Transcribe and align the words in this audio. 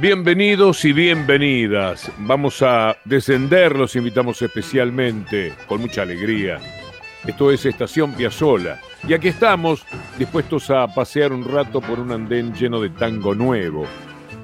Bienvenidos 0.00 0.82
y 0.86 0.94
bienvenidas. 0.94 2.10
Vamos 2.20 2.62
a 2.62 2.96
descender, 3.04 3.76
los 3.76 3.94
invitamos 3.96 4.40
especialmente, 4.40 5.52
con 5.66 5.82
mucha 5.82 6.00
alegría. 6.00 6.58
Esto 7.26 7.50
es 7.50 7.66
Estación 7.66 8.14
Piazzola. 8.14 8.80
Y 9.06 9.12
aquí 9.12 9.28
estamos, 9.28 9.84
dispuestos 10.18 10.70
a 10.70 10.86
pasear 10.86 11.34
un 11.34 11.44
rato 11.44 11.82
por 11.82 12.00
un 12.00 12.12
andén 12.12 12.54
lleno 12.54 12.80
de 12.80 12.88
tango 12.88 13.34
nuevo. 13.34 13.84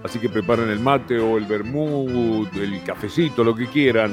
Así 0.05 0.19
que 0.19 0.29
preparen 0.29 0.69
el 0.69 0.79
mate 0.79 1.19
o 1.19 1.39
el 1.39 1.47
vermut, 1.47 2.55
el 2.55 2.83
cafecito, 2.85 3.43
lo 3.43 3.57
que 3.57 3.67
quieran. 3.69 4.11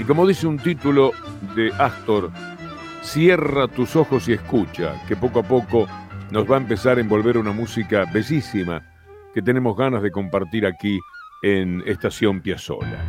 Y 0.00 0.02
como 0.02 0.26
dice 0.26 0.48
un 0.48 0.58
título 0.58 1.12
de 1.54 1.70
Astor, 1.78 2.32
cierra 3.00 3.68
tus 3.68 3.94
ojos 3.94 4.26
y 4.26 4.32
escucha, 4.32 5.00
que 5.06 5.14
poco 5.14 5.38
a 5.38 5.44
poco 5.44 5.86
nos 6.32 6.50
va 6.50 6.56
a 6.56 6.60
empezar 6.60 6.98
a 6.98 7.00
envolver 7.00 7.38
una 7.38 7.52
música 7.52 8.06
bellísima 8.12 8.82
que 9.34 9.42
tenemos 9.42 9.76
ganas 9.76 10.02
de 10.02 10.12
compartir 10.12 10.64
aquí 10.64 10.98
en 11.42 11.82
Estación 11.86 12.40
Piazzola. 12.40 13.04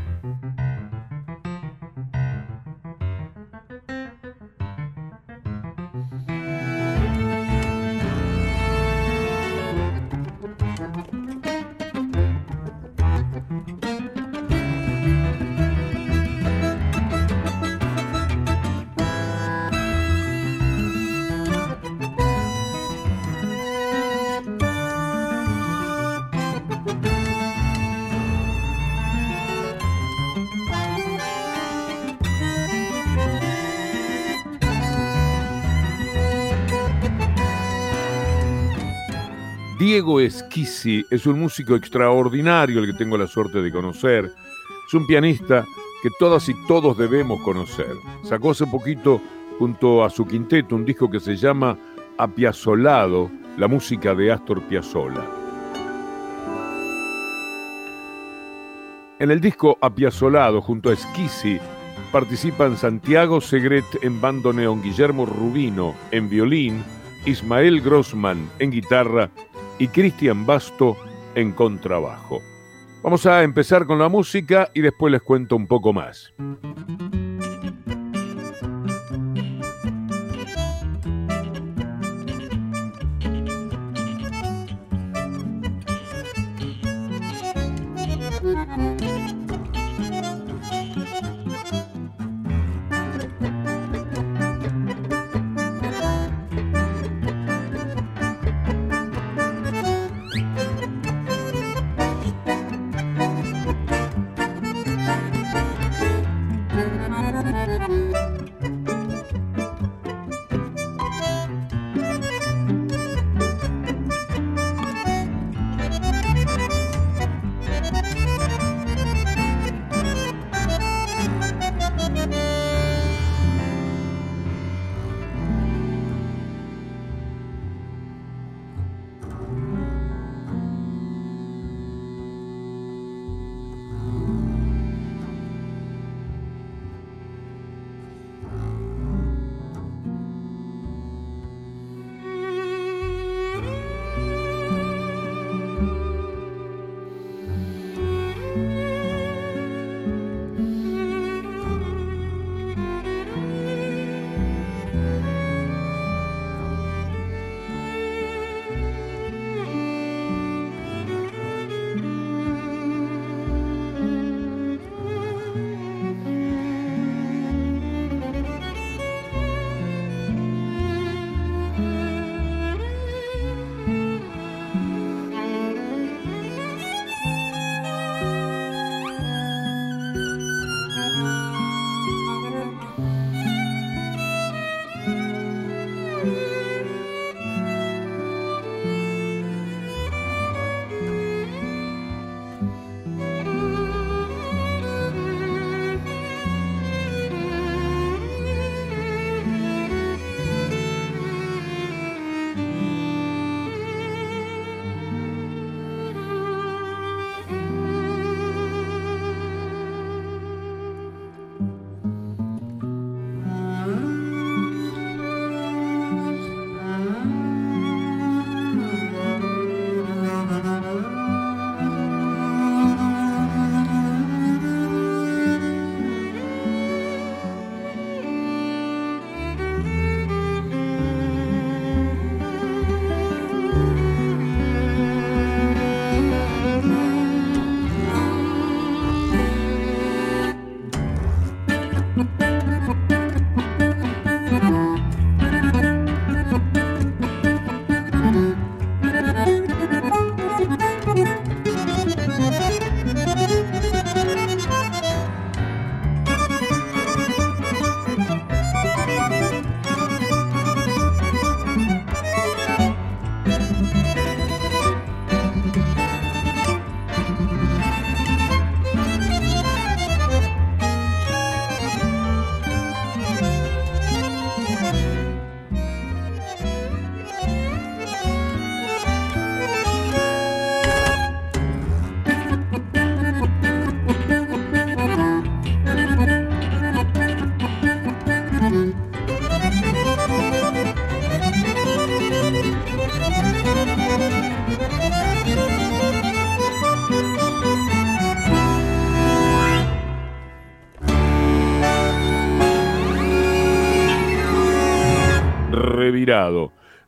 Diego 39.86 40.20
Esquisi 40.20 41.06
es 41.12 41.28
un 41.28 41.40
músico 41.40 41.76
extraordinario 41.76 42.80
el 42.80 42.88
que 42.88 42.98
tengo 42.98 43.20
la 43.20 43.28
suerte 43.28 43.62
de 43.62 43.72
conocer. 43.72 44.26
Es 44.88 44.94
un 44.96 45.06
pianista 45.06 45.64
que 46.02 46.10
todas 46.18 46.50
y 46.50 46.56
todos 46.68 46.98
debemos 46.98 47.40
conocer. 47.44 47.96
Sacó 48.24 48.50
hace 48.50 48.66
poquito 48.66 49.22
junto 49.60 50.04
a 50.04 50.10
su 50.10 50.26
quinteto 50.26 50.76
un 50.76 50.86
disco 50.86 51.08
que 51.08 51.20
se 51.20 51.36
llama 51.36 51.78
Apiazolado, 52.18 53.30
la 53.58 53.68
música 53.68 54.16
de 54.16 54.32
Astor 54.32 54.64
Piazzolla. 54.64 55.24
En 59.20 59.30
el 59.30 59.40
disco 59.40 59.78
Apiazolado, 59.82 60.62
junto 60.62 60.90
a 60.90 60.94
Esquisi, 60.94 61.60
participan 62.12 62.76
Santiago 62.76 63.40
Segret 63.40 63.86
en 64.02 64.20
bandoneón, 64.20 64.82
Guillermo 64.82 65.28
Rubino 65.28 65.94
en 66.10 66.28
violín, 66.28 66.84
Ismael 67.28 67.82
Grossman 67.82 68.50
en 68.58 68.72
guitarra 68.72 69.30
y 69.80 69.88
Cristian 69.88 70.46
Basto 70.46 70.98
en 71.36 71.52
contrabajo. 71.52 72.42
Vamos 73.04 73.26
a 73.26 73.44
empezar 73.44 73.86
con 73.86 74.00
la 74.00 74.10
música 74.10 74.72
y 74.74 74.82
después 74.82 75.12
les 75.12 75.22
cuento 75.22 75.56
un 75.56 75.68
poco 75.68 75.94
más. 75.94 76.34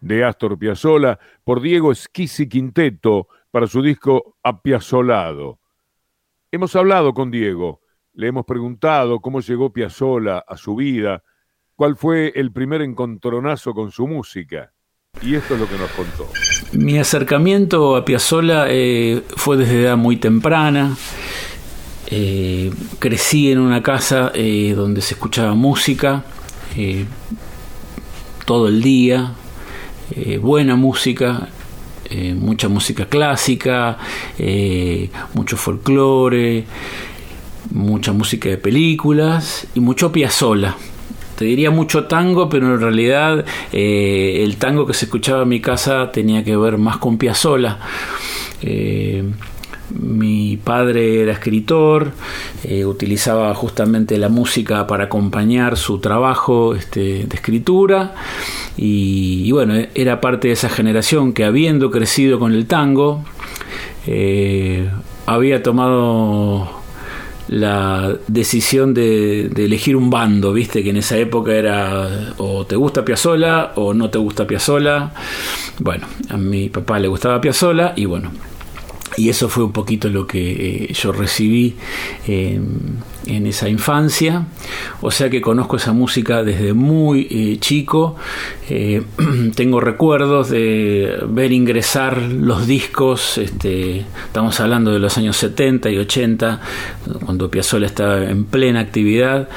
De 0.02 0.24
Astor 0.24 0.58
Piazzolla 0.60 1.20
por 1.44 1.62
Diego 1.62 1.92
Esquisi 1.92 2.48
Quinteto 2.48 3.28
para 3.52 3.68
su 3.68 3.82
disco 3.82 4.38
Apiazolado. 4.44 5.60
Hemos 6.52 6.76
hablado 6.76 7.14
con 7.14 7.32
Diego, 7.32 7.82
le 8.14 8.28
hemos 8.28 8.46
preguntado 8.46 9.20
cómo 9.20 9.42
llegó 9.42 9.74
Piazzolla 9.74 10.40
a 10.40 10.56
su 10.58 10.76
vida, 10.76 11.24
cuál 11.76 11.96
fue 11.96 12.32
el 12.36 12.52
primer 12.52 12.82
encontronazo 12.82 13.74
con 13.74 13.92
su 13.92 14.08
música. 14.08 14.72
Y 15.22 15.36
esto 15.36 15.56
es 15.56 15.60
lo 15.60 15.68
que 15.68 15.78
nos 15.78 15.90
contó. 15.92 16.30
Mi 16.74 17.00
acercamiento 17.00 17.96
a 17.96 18.06
Piazzolla 18.06 18.66
eh, 18.70 19.24
fue 19.36 19.58
desde 19.58 19.84
edad 19.84 19.98
muy 19.98 20.18
temprana. 20.18 20.96
Eh, 22.10 22.72
crecí 23.00 23.52
en 23.52 23.60
una 23.60 23.82
casa 23.82 24.32
eh, 24.34 24.74
donde 24.76 25.02
se 25.02 25.16
escuchaba 25.16 25.56
música 25.56 26.24
todo 28.48 28.70
el 28.70 28.82
día, 28.82 29.34
eh, 30.16 30.38
buena 30.38 30.78
música, 30.78 31.50
eh, 32.10 32.34
mucha 32.34 32.70
música 32.70 33.08
clásica, 33.08 33.98
eh, 34.40 35.10
mucho 35.34 35.58
folclore, 35.58 36.64
mucha 37.72 38.14
música 38.14 38.48
de 38.48 38.58
películas 38.58 39.68
y 39.76 39.82
mucho 39.82 40.14
piazzola. 40.14 40.78
Te 41.38 41.44
diría 41.44 41.72
mucho 41.72 42.06
tango, 42.06 42.48
pero 42.48 42.74
en 42.74 42.80
realidad 42.80 43.46
el 43.74 44.56
tango 44.56 44.88
que 44.88 44.94
se 44.94 45.06
escuchaba 45.06 45.44
en 45.44 45.50
mi 45.50 45.60
casa 45.60 46.10
tenía 46.14 46.42
que 46.46 46.56
ver 46.56 46.78
más 46.78 46.98
con 46.98 47.18
piazzola. 47.18 47.80
Mi 49.90 50.58
padre 50.58 51.22
era 51.22 51.32
escritor, 51.32 52.12
eh, 52.64 52.86
utilizaba 52.86 53.54
justamente 53.56 54.18
la 54.18 54.30
música 54.30 54.86
para 54.88 55.06
acompañar 55.06 55.78
su 55.78 56.00
trabajo 56.00 56.76
este, 56.76 57.26
de 57.26 57.36
escritura 57.36 58.14
y, 58.76 59.52
bueno, 59.52 59.74
era 59.96 60.22
parte 60.22 60.50
de 60.50 60.54
esa 60.54 60.70
generación 60.70 61.34
que 61.34 61.46
habiendo 61.46 61.90
crecido 61.90 62.40
con 62.40 62.54
el 62.54 62.68
tango, 62.68 63.24
eh, 64.06 64.90
había 65.26 65.64
tomado 65.64 66.78
la 67.48 68.16
decisión 68.28 68.94
de, 68.94 69.48
elegir 69.56 69.96
un 69.96 70.10
bando, 70.10 70.54
viste 70.54 70.84
que 70.84 70.90
en 70.90 70.98
esa 70.98 71.18
época 71.18 71.54
era 71.54 72.34
o 72.38 72.66
te 72.66 72.76
gusta 72.76 73.06
Piazzola 73.06 73.74
o 73.76 73.94
no 73.94 74.10
te 74.10 74.18
gusta 74.18 74.46
Piazzola. 74.46 75.14
Bueno, 75.80 76.08
a 76.30 76.38
mi 76.38 76.70
papá 76.70 77.00
le 77.00 77.08
gustaba 77.08 77.40
Piazzola 77.40 77.94
y 77.96 78.06
bueno, 78.06 78.32
y 79.18 79.30
eso 79.30 79.50
fue 79.50 79.64
un 79.64 79.72
poquito 79.72 80.10
lo 80.10 80.28
que 80.28 80.86
eh, 80.90 80.94
yo 80.94 81.12
recibí 81.12 81.76
eh, 82.28 82.62
en 83.26 83.48
esa 83.48 83.68
infancia. 83.68 84.46
O 85.02 85.10
sea 85.10 85.32
que 85.32 85.42
conozco 85.42 85.78
esa 85.78 85.92
música 85.92 86.44
desde 86.44 86.74
muy 86.74 87.28
eh, 87.32 87.58
chico. 87.60 88.16
tengo 89.56 89.80
recuerdos 89.80 90.50
de 90.52 91.18
ver 91.30 91.52
ingresar 91.52 92.22
los 92.22 92.68
discos. 92.68 93.40
Este, 93.40 94.06
estamos 94.28 94.60
hablando 94.60 94.92
de 94.92 95.00
los 95.00 95.18
años 95.18 95.36
70 95.38 95.90
y 95.90 95.98
80, 95.98 96.62
cuando 97.26 97.50
Piazzolla 97.50 97.88
estaba 97.88 98.24
en 98.24 98.46
plena 98.46 98.82
actividad. 98.82 99.50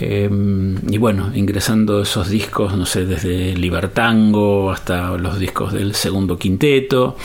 y 0.00 0.98
bueno, 0.98 1.32
ingresando 1.34 2.02
esos 2.02 2.28
discos, 2.28 2.76
no 2.76 2.84
sé, 2.84 3.06
desde 3.06 3.56
Libertango 3.56 4.70
hasta 4.70 5.16
los 5.16 5.38
discos 5.38 5.72
del 5.72 5.94
segundo 5.94 6.36
quinteto. 6.36 7.16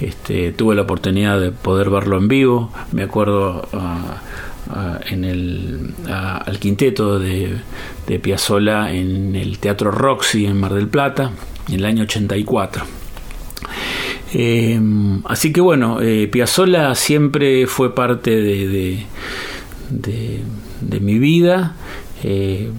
Este, 0.00 0.52
tuve 0.52 0.74
la 0.74 0.82
oportunidad 0.82 1.40
de 1.40 1.52
poder 1.52 1.90
verlo 1.90 2.16
en 2.16 2.28
vivo. 2.28 2.72
Me 2.92 3.02
acuerdo 3.02 3.68
ah, 3.72 4.22
ah, 4.70 5.00
en 5.08 5.24
el, 5.24 5.94
ah, 6.08 6.42
al 6.46 6.58
quinteto 6.58 7.18
de, 7.18 7.56
de 8.06 8.18
Piazzolla 8.18 8.92
en 8.92 9.36
el 9.36 9.58
Teatro 9.58 9.90
Roxy 9.90 10.46
en 10.46 10.58
Mar 10.58 10.74
del 10.74 10.88
Plata 10.88 11.32
en 11.68 11.74
el 11.74 11.84
año 11.84 12.04
84. 12.04 12.84
Em, 14.32 15.22
así 15.26 15.52
que 15.52 15.60
bueno, 15.60 16.00
eh, 16.00 16.28
Piazzolla 16.28 16.94
siempre 16.94 17.66
fue 17.66 17.94
parte 17.94 18.30
de, 18.30 19.06
mi 21.00 21.18
vida. 21.18 21.74
Eh, 22.22 22.70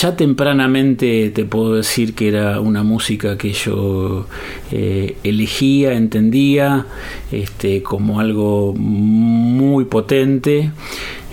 ya 0.00 0.16
tempranamente 0.16 1.30
te 1.30 1.44
puedo 1.44 1.74
decir 1.74 2.14
que 2.14 2.28
era 2.28 2.60
una 2.60 2.82
música 2.82 3.36
que 3.36 3.52
yo 3.52 4.26
eh, 4.72 5.16
elegía, 5.24 5.92
entendía 5.92 6.86
este, 7.30 7.82
como 7.82 8.18
algo 8.18 8.74
muy 8.74 9.84
potente. 9.84 10.70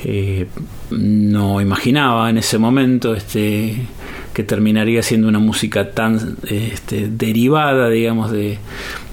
Eh, 0.03 0.47
no 0.91 1.61
imaginaba 1.61 2.29
en 2.29 2.39
ese 2.39 2.57
momento 2.57 3.15
este, 3.15 3.87
que 4.37 4.43
terminaría 4.43 5.01
siendo 5.01 5.27
una 5.27 5.39
música 5.39 5.93
tan 5.93 6.37
este, 6.47 7.07
derivada, 7.09 7.89
digamos, 7.89 8.29
de, 8.29 8.59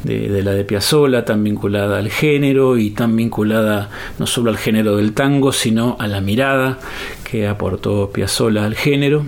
la 0.04 0.50
de 0.50 0.64
Piazzolla, 0.64 1.25
tan 1.25 1.43
vinculada 1.43 1.97
al 1.97 2.11
género 2.11 2.76
y 2.76 2.90
tan 2.90 3.16
vinculada 3.16 3.88
no 4.19 4.26
solo 4.26 4.50
al 4.50 4.59
género 4.59 4.99
del 4.99 5.14
tango, 5.14 5.50
sino 5.50 5.97
a 5.99 6.09
la 6.09 6.21
mirada 6.21 6.78
que 7.25 7.49
aportó 7.49 8.11
Piazzolla 8.12 8.66
al 8.66 8.75
género. 8.75 9.25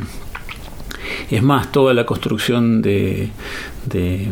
Es 1.31 1.43
más, 1.43 1.73
toda 1.73 1.95
la 1.95 2.05
construcción 2.05 2.83
de, 2.83 3.31
de, 3.87 4.29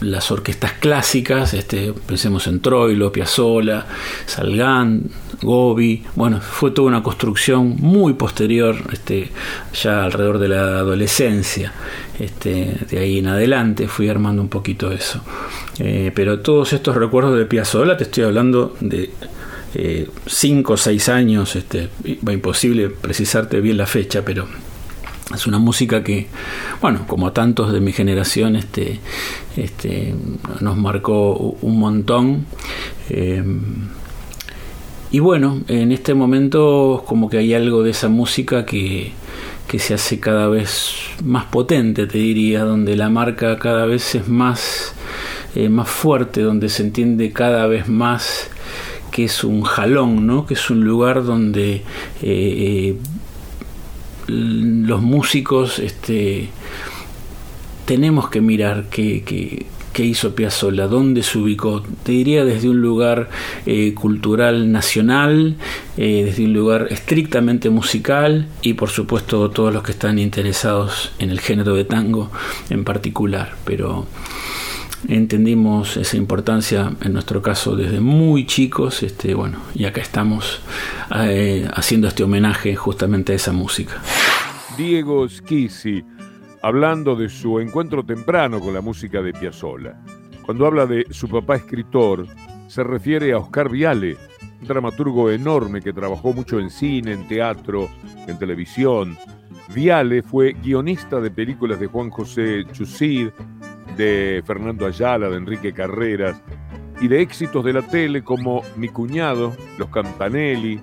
las 0.00 0.30
orquestas 0.30 0.72
clásicas, 0.72 1.54
este, 1.54 1.92
pensemos 1.92 2.46
en 2.46 2.60
Troilo, 2.60 3.12
Piazzolla, 3.12 3.86
Salgán, 4.26 5.04
Gobi, 5.42 6.04
bueno, 6.16 6.40
fue 6.40 6.70
toda 6.70 6.88
una 6.88 7.02
construcción 7.02 7.76
muy 7.78 8.14
posterior, 8.14 8.76
este, 8.92 9.30
ya 9.74 10.04
alrededor 10.04 10.38
de 10.38 10.48
la 10.48 10.78
adolescencia, 10.78 11.72
este, 12.18 12.76
de 12.90 12.98
ahí 12.98 13.18
en 13.18 13.28
adelante 13.28 13.88
fui 13.88 14.08
armando 14.08 14.42
un 14.42 14.48
poquito 14.48 14.90
eso. 14.90 15.20
Eh, 15.78 16.12
pero 16.14 16.40
todos 16.40 16.72
estos 16.72 16.96
recuerdos 16.96 17.38
de 17.38 17.46
Piazzolla, 17.46 17.96
te 17.96 18.04
estoy 18.04 18.24
hablando 18.24 18.76
de 18.80 19.10
5 20.26 20.72
o 20.72 20.76
6 20.76 21.08
años, 21.08 21.56
este, 21.56 21.88
va 22.26 22.32
imposible 22.32 22.90
precisarte 22.90 23.60
bien 23.60 23.76
la 23.76 23.86
fecha, 23.86 24.24
pero 24.24 24.48
es 25.34 25.46
una 25.46 25.58
música 25.58 26.02
que, 26.02 26.26
bueno, 26.80 27.04
como 27.06 27.32
tantos 27.32 27.72
de 27.72 27.80
mi 27.80 27.92
generación, 27.92 28.56
este, 28.56 29.00
este, 29.56 30.14
nos 30.60 30.76
marcó 30.76 31.56
un 31.60 31.78
montón. 31.78 32.46
Eh, 33.08 33.42
y 35.12 35.18
bueno, 35.18 35.60
en 35.68 35.92
este 35.92 36.14
momento 36.14 37.04
como 37.06 37.28
que 37.28 37.38
hay 37.38 37.54
algo 37.54 37.82
de 37.82 37.90
esa 37.90 38.08
música 38.08 38.64
que, 38.64 39.12
que 39.66 39.78
se 39.78 39.94
hace 39.94 40.20
cada 40.20 40.48
vez 40.48 40.92
más 41.24 41.46
potente, 41.46 42.06
te 42.06 42.18
diría, 42.18 42.64
donde 42.64 42.96
la 42.96 43.08
marca 43.08 43.56
cada 43.58 43.86
vez 43.86 44.14
es 44.14 44.28
más, 44.28 44.94
eh, 45.54 45.68
más 45.68 45.88
fuerte, 45.88 46.42
donde 46.42 46.68
se 46.68 46.82
entiende 46.82 47.32
cada 47.32 47.66
vez 47.66 47.88
más 47.88 48.50
que 49.10 49.24
es 49.24 49.44
un 49.44 49.62
jalón, 49.62 50.26
¿no? 50.26 50.46
que 50.46 50.54
es 50.54 50.70
un 50.70 50.84
lugar 50.84 51.24
donde 51.24 51.82
eh, 52.22 52.96
los 54.30 55.02
músicos 55.02 55.78
este, 55.78 56.48
tenemos 57.84 58.30
que 58.30 58.40
mirar 58.40 58.86
qué, 58.90 59.22
qué 59.92 60.04
hizo 60.04 60.34
Piazzolla, 60.34 60.86
dónde 60.86 61.22
se 61.22 61.38
ubicó. 61.38 61.82
Te 62.02 62.12
diría 62.12 62.44
desde 62.44 62.68
un 62.68 62.80
lugar 62.80 63.28
eh, 63.66 63.94
cultural 63.94 64.70
nacional, 64.70 65.56
eh, 65.96 66.24
desde 66.26 66.44
un 66.44 66.52
lugar 66.52 66.88
estrictamente 66.90 67.70
musical 67.70 68.46
y 68.62 68.74
por 68.74 68.90
supuesto 68.90 69.50
todos 69.50 69.72
los 69.72 69.82
que 69.82 69.92
están 69.92 70.18
interesados 70.18 71.12
en 71.18 71.30
el 71.30 71.40
género 71.40 71.74
de 71.74 71.84
tango 71.84 72.30
en 72.70 72.84
particular. 72.84 73.56
Pero 73.64 74.06
entendimos 75.08 75.96
esa 75.96 76.16
importancia 76.16 76.92
en 77.02 77.12
nuestro 77.12 77.42
caso 77.42 77.76
desde 77.76 78.00
muy 78.00 78.46
chicos 78.46 79.02
este 79.02 79.34
bueno 79.34 79.58
y 79.74 79.84
acá 79.84 80.00
estamos 80.00 80.60
eh, 81.14 81.68
haciendo 81.74 82.08
este 82.08 82.22
homenaje 82.22 82.74
justamente 82.76 83.32
a 83.32 83.36
esa 83.36 83.52
música 83.52 83.94
Diego 84.76 85.28
Schisi 85.28 86.04
hablando 86.62 87.16
de 87.16 87.28
su 87.28 87.60
encuentro 87.60 88.04
temprano 88.04 88.60
con 88.60 88.74
la 88.74 88.80
música 88.80 89.22
de 89.22 89.32
Piazzolla 89.32 90.00
cuando 90.42 90.66
habla 90.66 90.86
de 90.86 91.06
su 91.10 91.28
papá 91.28 91.56
escritor 91.56 92.26
se 92.68 92.84
refiere 92.84 93.32
a 93.32 93.38
Oscar 93.38 93.70
Viale 93.70 94.16
un 94.60 94.66
dramaturgo 94.66 95.30
enorme 95.30 95.80
que 95.80 95.92
trabajó 95.92 96.32
mucho 96.32 96.60
en 96.60 96.70
cine, 96.70 97.12
en 97.12 97.26
teatro, 97.28 97.88
en 98.26 98.38
televisión. 98.38 99.16
Viale 99.74 100.22
fue 100.22 100.52
guionista 100.52 101.20
de 101.20 101.30
películas 101.30 101.80
de 101.80 101.86
Juan 101.86 102.10
José 102.10 102.64
Chusid, 102.72 103.28
de 104.00 104.42
Fernando 104.46 104.86
Ayala, 104.86 105.28
de 105.28 105.36
Enrique 105.36 105.74
Carreras 105.74 106.42
y 107.02 107.08
de 107.08 107.20
éxitos 107.20 107.62
de 107.62 107.74
la 107.74 107.82
tele 107.82 108.22
como 108.22 108.62
Mi 108.76 108.88
cuñado, 108.88 109.52
Los 109.76 109.90
Campanelli, 109.90 110.80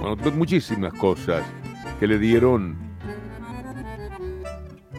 bueno, 0.00 0.16
muchísimas 0.34 0.92
cosas 0.94 1.44
que 2.00 2.08
le 2.08 2.18
dieron 2.18 2.76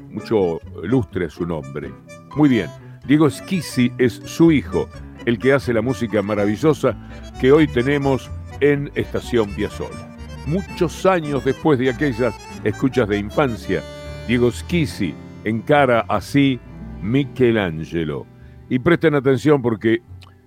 mucho 0.09 0.61
lustre 0.83 1.25
a 1.25 1.29
su 1.29 1.45
nombre. 1.45 1.91
Muy 2.35 2.47
bien, 2.47 2.69
Diego 3.05 3.29
Schisi 3.29 3.91
es 3.97 4.13
su 4.13 4.53
hijo, 4.53 4.87
el 5.25 5.37
que 5.37 5.51
hace 5.51 5.73
la 5.73 5.81
música 5.81 6.21
maravillosa 6.21 6.97
que 7.41 7.51
hoy 7.51 7.67
tenemos 7.67 8.31
en 8.61 8.89
Estación 8.95 9.53
Piazzolla. 9.53 10.15
Muchos 10.45 11.05
años 11.05 11.43
después 11.43 11.77
de 11.77 11.89
aquellas 11.89 12.35
escuchas 12.63 13.09
de 13.09 13.17
infancia, 13.17 13.83
Diego 14.29 14.49
Schisi 14.49 15.13
encara 15.43 16.05
así 16.07 16.59
Michelangelo. 17.01 18.25
Y 18.69 18.79
presten 18.79 19.15
atención 19.15 19.61
porque 19.61 20.01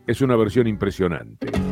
es 0.06 0.20
una 0.20 0.36
versión 0.36 0.66
impresionante. 0.66 1.69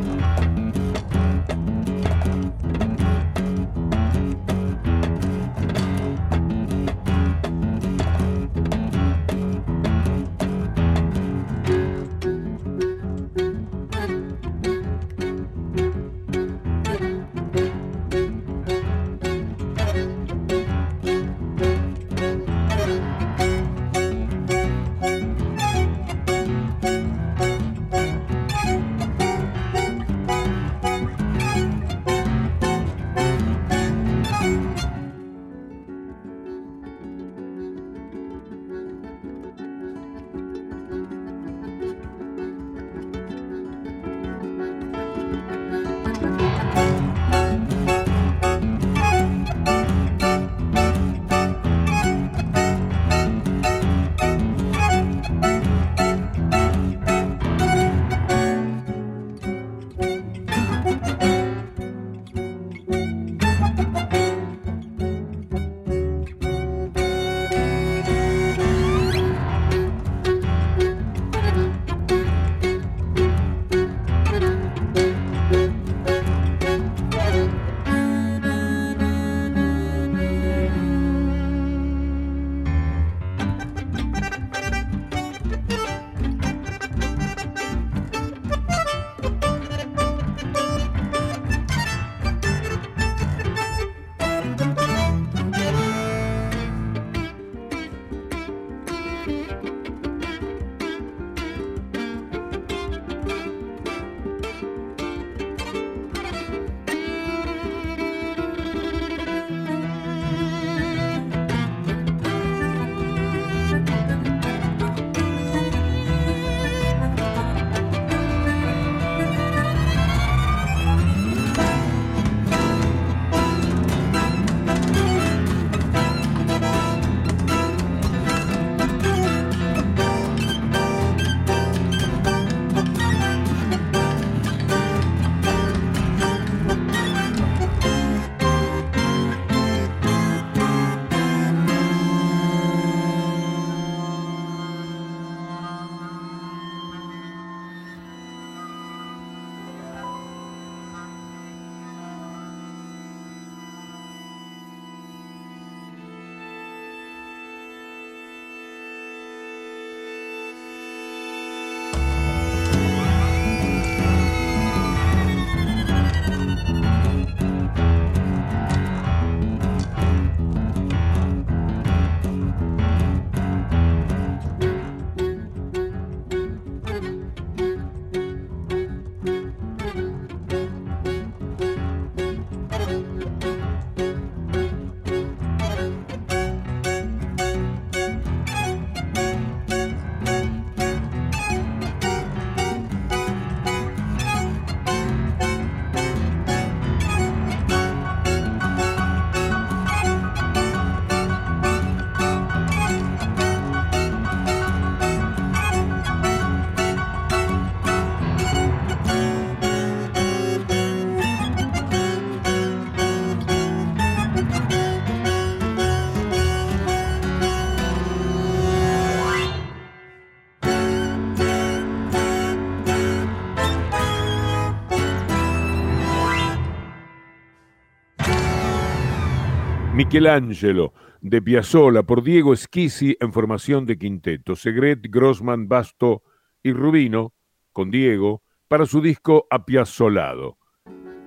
Michelangelo 230.09 230.91
de 231.21 231.39
Piazzolla 231.39 232.01
por 232.01 232.23
Diego 232.23 232.55
Schisi 232.55 233.15
en 233.19 233.31
formación 233.31 233.85
de 233.85 233.99
quinteto, 233.99 234.55
Segret, 234.55 235.01
Grossman, 235.07 235.67
Basto 235.67 236.23
y 236.63 236.73
Rubino 236.73 237.35
con 237.71 237.91
Diego 237.91 238.41
para 238.67 238.87
su 238.87 239.01
disco 239.03 239.45
Apiazzolado. 239.51 240.57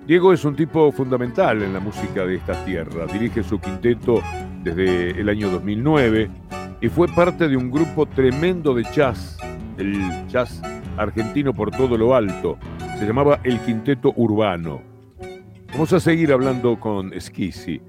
Diego 0.05 0.33
es 0.33 0.43
un 0.43 0.57
tipo 0.57 0.91
fundamental 0.91 1.63
en 1.63 1.71
la 1.71 1.79
música 1.79 2.25
de 2.25 2.35
esta 2.35 2.65
tierra. 2.65 3.05
Dirige 3.05 3.41
su 3.41 3.57
quinteto 3.57 4.21
desde 4.63 5.11
el 5.11 5.29
año 5.29 5.49
2009 5.49 6.29
y 6.81 6.89
fue 6.89 7.07
parte 7.07 7.47
de 7.47 7.55
un 7.55 7.71
grupo 7.71 8.05
tremendo 8.05 8.73
de 8.73 8.83
jazz, 8.83 9.37
el 9.77 9.95
jazz 10.27 10.61
argentino 10.97 11.53
por 11.53 11.71
todo 11.71 11.97
lo 11.97 12.15
alto. 12.15 12.57
Se 12.99 13.05
llamaba 13.05 13.39
el 13.45 13.61
Quinteto 13.61 14.11
Urbano. 14.17 14.81
Vamos 15.71 15.93
a 15.93 16.01
seguir 16.01 16.33
hablando 16.33 16.77
con 16.81 17.13
Schisi. 17.17 17.81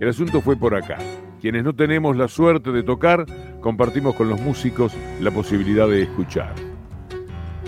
El 0.00 0.08
asunto 0.08 0.40
fue 0.40 0.56
por 0.56 0.74
acá. 0.74 0.98
Quienes 1.40 1.64
no 1.64 1.74
tenemos 1.74 2.16
la 2.16 2.28
suerte 2.28 2.72
de 2.72 2.82
tocar, 2.82 3.26
compartimos 3.60 4.14
con 4.14 4.28
los 4.28 4.40
músicos 4.40 4.92
la 5.20 5.30
posibilidad 5.30 5.88
de 5.88 6.02
escuchar. 6.02 6.54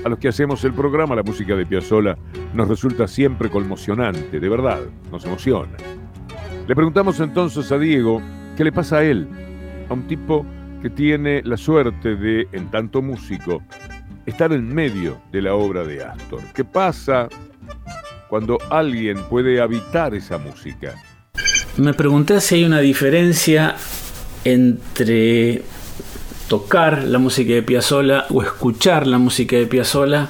A 0.05 0.09
los 0.09 0.19
que 0.19 0.29
hacemos 0.29 0.65
el 0.65 0.73
programa, 0.73 1.15
la 1.15 1.23
música 1.23 1.55
de 1.55 1.67
Piazzolla 1.67 2.17
nos 2.55 2.69
resulta 2.69 3.07
siempre 3.07 3.51
conmocionante, 3.51 4.41
de 4.41 4.49
verdad, 4.49 4.81
nos 5.13 5.25
emociona. 5.25 5.77
Le 6.67 6.75
preguntamos 6.75 7.21
entonces 7.21 7.71
a 7.71 7.79
Diego 7.79 8.23
qué 8.57 8.65
le 8.65 8.73
pasa 8.73 8.99
a 8.99 9.05
él, 9.05 9.29
a 9.89 9.95
un 9.95 10.07
tipo 10.07 10.47
que 10.81 10.89
tiene 10.89 11.43
la 11.45 11.57
suerte 11.57 12.17
de, 12.17 12.49
en 12.53 12.71
tanto 12.71 13.03
músico, 13.03 13.63
estar 14.25 14.53
en 14.53 14.73
medio 14.73 15.21
de 15.33 15.43
la 15.43 15.55
obra 15.55 15.85
de 15.85 16.03
Astor. 16.03 16.41
¿Qué 16.55 16.65
pasa 16.65 17.29
cuando 18.29 18.59
alguien 18.71 19.19
puede 19.29 19.61
habitar 19.61 20.15
esa 20.15 20.39
música? 20.39 20.95
Me 21.81 21.95
pregunté 21.95 22.43
si 22.43 22.57
hay 22.57 22.65
una 22.65 22.81
diferencia 22.81 23.75
entre 24.45 25.63
tocar 26.47 27.05
la 27.05 27.19
música 27.19 27.55
de 27.55 27.63
Piazzolla 27.63 28.27
o 28.29 28.43
escuchar 28.43 29.07
la 29.07 29.17
música 29.17 29.57
de 29.57 29.67
Piazzolla. 29.67 30.29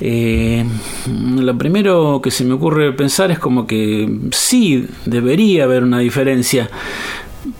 Eh, 0.00 0.64
lo 1.06 1.56
primero 1.56 2.20
que 2.20 2.32
se 2.32 2.44
me 2.44 2.54
ocurre 2.54 2.92
pensar 2.92 3.30
es 3.30 3.38
como 3.38 3.68
que 3.68 4.18
sí, 4.32 4.88
debería 5.06 5.62
haber 5.62 5.84
una 5.84 6.00
diferencia. 6.00 6.68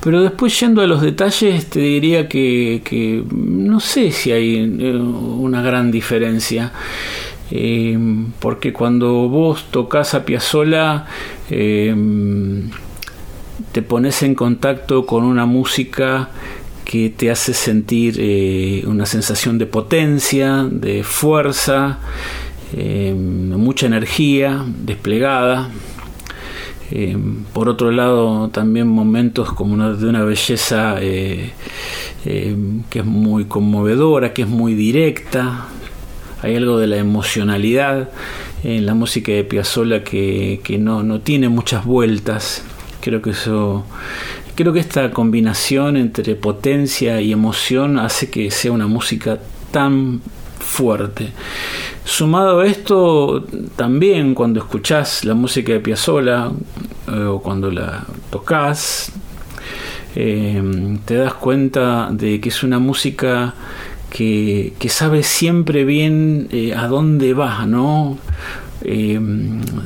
Pero 0.02 0.20
después 0.20 0.58
yendo 0.58 0.82
a 0.82 0.88
los 0.88 1.00
detalles 1.00 1.66
te 1.66 1.78
diría 1.78 2.28
que, 2.28 3.22
no 3.30 3.78
sé 3.78 4.10
si 4.10 4.32
hay 4.32 4.56
eh, 4.56 4.96
una 4.96 5.62
gran 5.62 5.92
diferencia. 5.92 6.72
Eh, 7.52 7.96
porque 8.40 8.72
cuando 8.72 9.28
vos 9.28 9.66
tocas 9.70 10.14
a 10.14 10.24
Piazzolla 10.24 11.06
te 13.74 13.82
pones 13.82 14.22
en 14.22 14.36
contacto 14.36 15.04
con 15.04 15.24
una 15.24 15.46
música 15.46 16.28
que 16.84 17.10
te 17.10 17.32
hace 17.32 17.52
sentir 17.52 18.14
eh, 18.20 18.84
una 18.86 19.04
sensación 19.04 19.58
de 19.58 19.66
potencia, 19.66 20.64
de 20.70 21.02
fuerza, 21.02 21.98
eh, 22.72 23.12
mucha 23.12 23.86
energía 23.86 24.64
desplegada. 24.64 25.70
Eh, 26.92 27.18
por 27.52 27.68
otro 27.68 27.90
lado, 27.90 28.48
también 28.50 28.86
momentos 28.86 29.52
como 29.52 29.90
de 29.90 30.06
una 30.06 30.22
belleza 30.22 31.00
que 31.00 31.50
es 32.22 33.04
muy 33.04 33.46
conmovedora, 33.46 34.32
que 34.32 34.42
es 34.42 34.48
muy 34.48 34.74
directa. 34.74 35.66
Hay 36.42 36.54
algo 36.54 36.78
de 36.78 36.86
la 36.86 36.98
emocionalidad 36.98 38.10
en 38.62 38.86
la 38.86 38.94
música 38.94 39.32
de 39.32 39.42
Piazzolla 39.42 40.04
que, 40.04 40.60
no 40.78 41.20
tiene 41.22 41.48
muchas 41.48 41.84
vueltas. 41.84 42.62
Creo 43.04 43.20
que 43.20 43.30
eso 43.30 43.84
Creo 44.54 44.72
que 44.72 44.78
esta 44.78 45.10
combinación 45.10 45.96
entre 45.96 46.36
potencia 46.36 47.20
y 47.20 47.32
emoción 47.32 47.98
hace 47.98 48.30
que 48.30 48.52
sea 48.52 48.70
una 48.70 48.86
música 48.86 49.40
tan 49.72 50.20
fuerte. 50.60 51.32
Sumado 52.04 52.60
a 52.60 52.66
esto, 52.66 53.44
también 53.74 54.32
cuando 54.32 54.60
escuchás 54.60 55.24
la 55.24 55.34
música 55.34 55.72
de 55.72 55.80
Piazzolla 55.80 56.52
eh, 57.08 57.24
o 57.24 57.40
cuando 57.40 57.68
la 57.68 58.06
tocas, 58.30 59.10
eh, 60.14 60.62
te 61.04 61.16
das 61.16 61.34
cuenta 61.34 62.10
de 62.12 62.40
que 62.40 62.50
es 62.50 62.62
una 62.62 62.78
música 62.78 63.54
que, 64.08 64.72
sabe 64.86 65.24
siempre 65.24 65.84
bien 65.84 66.46
eh, 66.52 66.74
a 66.76 66.86
dónde 66.86 67.34
va, 67.34 67.66
¿no? 67.66 68.18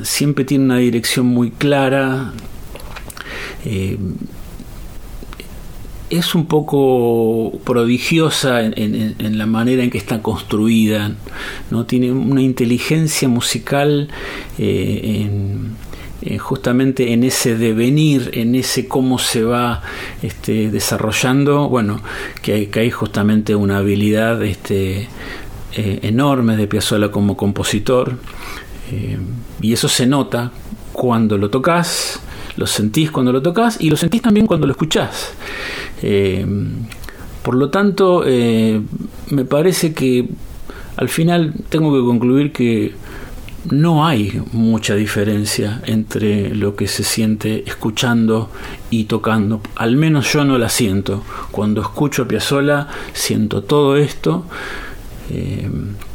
siempre 0.03 0.43
tiene 0.43 0.65
una 0.65 0.77
dirección 0.77 1.25
muy 1.25 1.51
clara 1.51 2.33
es 6.09 6.35
un 6.35 6.45
poco 6.45 7.59
prodigiosa 7.63 8.61
en, 8.63 9.37
la 9.37 9.45
manera 9.45 9.83
en 9.83 9.89
que 9.89 9.97
está 9.97 10.21
construida, 10.21 11.11
¿no? 11.69 11.85
tiene 11.85 12.11
una 12.11 12.41
inteligencia 12.41 13.27
musical 13.27 14.09
eh, 16.21 16.37
justamente 16.37 17.13
en 17.13 17.23
ese 17.23 17.55
devenir, 17.55 18.31
en 18.33 18.53
ese 18.55 18.89
cómo 18.89 19.19
se 19.19 19.43
va 19.43 19.81
este, 20.21 20.69
desarrollando, 20.69 21.69
bueno, 21.69 22.01
que 22.41 22.69
hay, 22.73 22.91
justamente 22.91 23.55
una 23.55 23.77
habilidad 23.77 24.43
este, 24.43 25.07
eh, 25.73 25.99
enorme 26.01 26.57
de 26.57 26.67
Piazzolla 26.67 27.09
como 27.09 27.37
compositor, 27.37 28.17
eh, 28.91 29.17
y 29.61 29.71
eso 29.71 29.87
se 29.87 30.07
nota 30.07 30.51
cuando 30.91 31.37
lo 31.37 31.49
tocas, 31.49 32.19
lo 32.59 32.67
sentís 32.67 33.09
cuando 33.09 33.31
lo 33.31 33.41
tocas 33.41 33.77
y 33.79 33.89
lo 33.89 33.95
sentís 33.95 34.21
también 34.21 34.45
cuando 34.45 34.67
lo 34.67 34.73
escuchás. 34.73 35.31
Eh, 36.03 36.45
por 37.41 37.55
lo 37.55 37.69
tanto, 37.69 38.23
eh, 38.25 38.81
me 39.29 39.45
parece 39.45 39.93
que 39.93 40.27
al 40.97 41.09
final 41.09 41.53
tengo 41.69 41.93
que 41.93 42.05
concluir 42.05 42.51
que 42.51 42.93
no 43.71 44.05
hay 44.05 44.41
mucha 44.51 44.95
diferencia 44.95 45.81
entre 45.85 46.53
lo 46.53 46.75
que 46.75 46.87
se 46.87 47.03
siente 47.03 47.63
escuchando 47.65 48.49
y 48.89 49.05
tocando. 49.05 49.61
Al 49.75 49.95
menos 49.95 50.31
yo 50.33 50.43
no 50.43 50.57
la 50.57 50.69
siento. 50.69 51.23
Cuando 51.51 51.81
escucho 51.81 52.27
a 52.29 52.87
siento 53.13 53.63
todo 53.63 53.95
esto. 53.95 54.45
Eh, 55.31 55.69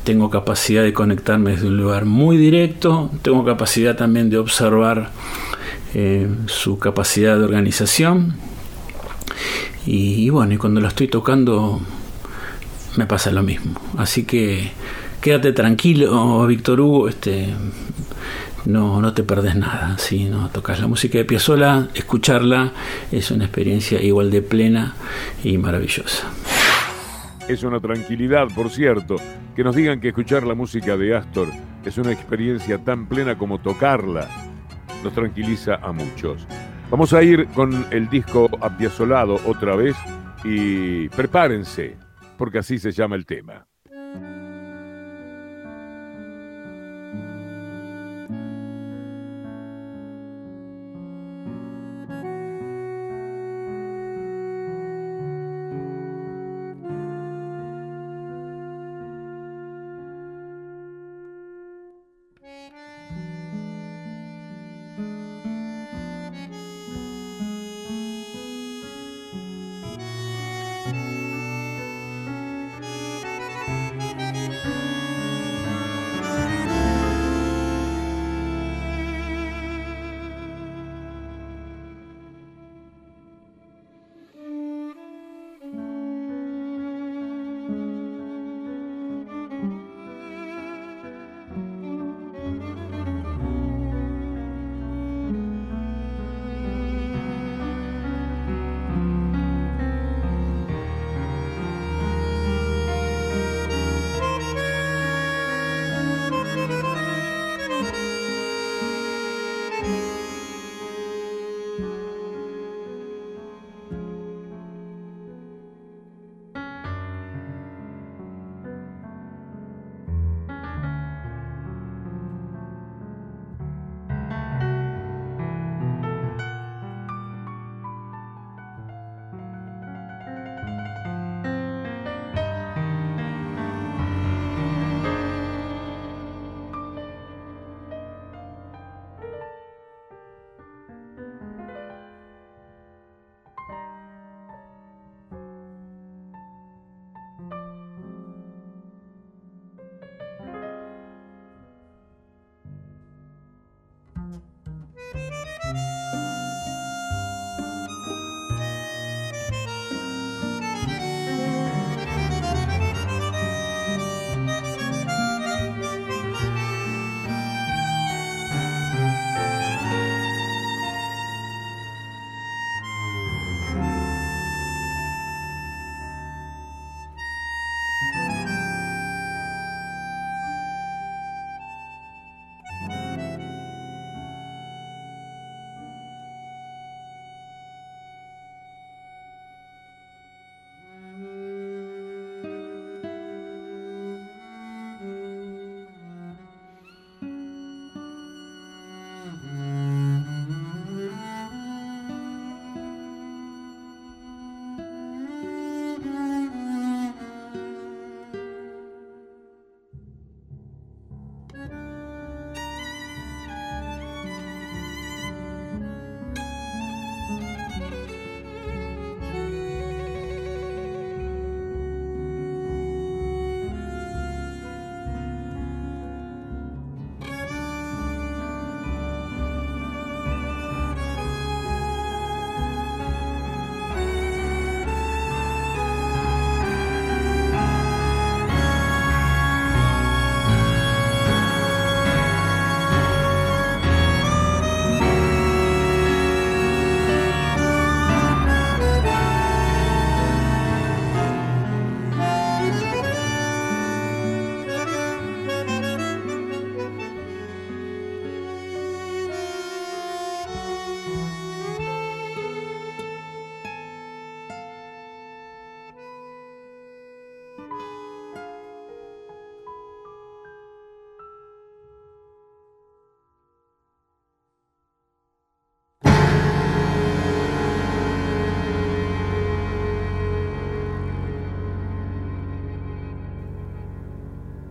tengo 0.05 0.29
capacidad 0.29 0.83
de 0.83 0.93
conectarme 0.93 1.53
desde 1.53 1.69
un 1.69 1.79
lugar 1.79 2.05
muy 2.05 2.37
directo. 2.37 3.11
Tengo 3.23 3.45
capacidad 3.45 3.97
también 3.97 4.29
de 4.29 4.39
observar 4.39 5.11
su 6.47 6.79
capacidad 6.79 7.37
de 7.39 7.45
organización 7.45 8.35
y, 9.87 10.31
bueno, 10.31 10.55
y 10.55 10.57
cuando 10.57 10.81
lo 10.81 10.89
estoy 10.89 11.09
tocando 11.09 11.81
me 12.97 13.07
pasa 13.07 13.31
lo 13.31 13.43
mismo. 13.43 13.81
Así 13.97 14.25
que 14.25 14.71
quédate 15.21 15.53
tranquilo, 15.53 16.47
Víctor 16.47 16.81
Hugo, 16.81 17.09
este, 17.09 17.49
no, 18.67 19.01
no 19.01 19.13
te 19.15 19.23
perdes 19.23 19.57
nada. 19.57 19.99
Si 19.99 20.25
no 20.25 20.49
tocas 20.49 20.81
la 20.81 20.87
música 20.87 21.19
de 21.19 21.25
Piazzolla, 21.25 21.89
escucharla 21.95 22.73
es 23.11 23.31
una 23.31 23.45
experiencia 23.45 24.01
igual 24.01 24.31
de 24.31 24.43
plena 24.43 24.95
y 25.43 25.59
maravillosa. 25.59 26.29
Es 27.49 27.63
una 27.63 27.79
tranquilidad, 27.79 28.49
por 28.55 28.71
cierto, 28.71 29.17
que 29.55 29.65
nos 29.65 29.77
digan 29.77 30.01
que 30.01 30.09
escuchar 30.09 30.45
la 30.45 30.55
música 30.55 30.97
de 30.97 31.15
Astor 31.15 31.49
es 31.85 31.99
una 31.99 32.13
experiencia 32.13 32.79
tan 32.79 33.07
plena 33.07 33.37
como 33.37 33.59
tocarla. 33.59 34.29
Nos 35.05 35.13
tranquiliza 35.13 35.77
a 35.77 35.93
muchos. 35.93 36.47
Vamos 36.91 37.13
a 37.13 37.23
ir 37.23 37.47
con 37.49 37.87
el 37.91 38.09
disco 38.09 38.49
apiazolado 38.61 39.39
otra 39.47 39.77
vez 39.77 39.95
y 40.43 41.09
prepárense, 41.11 41.97
porque 42.39 42.59
así 42.59 42.79
se 42.79 42.91
llama 42.91 43.15
el 43.15 43.27
tema. 43.27 43.67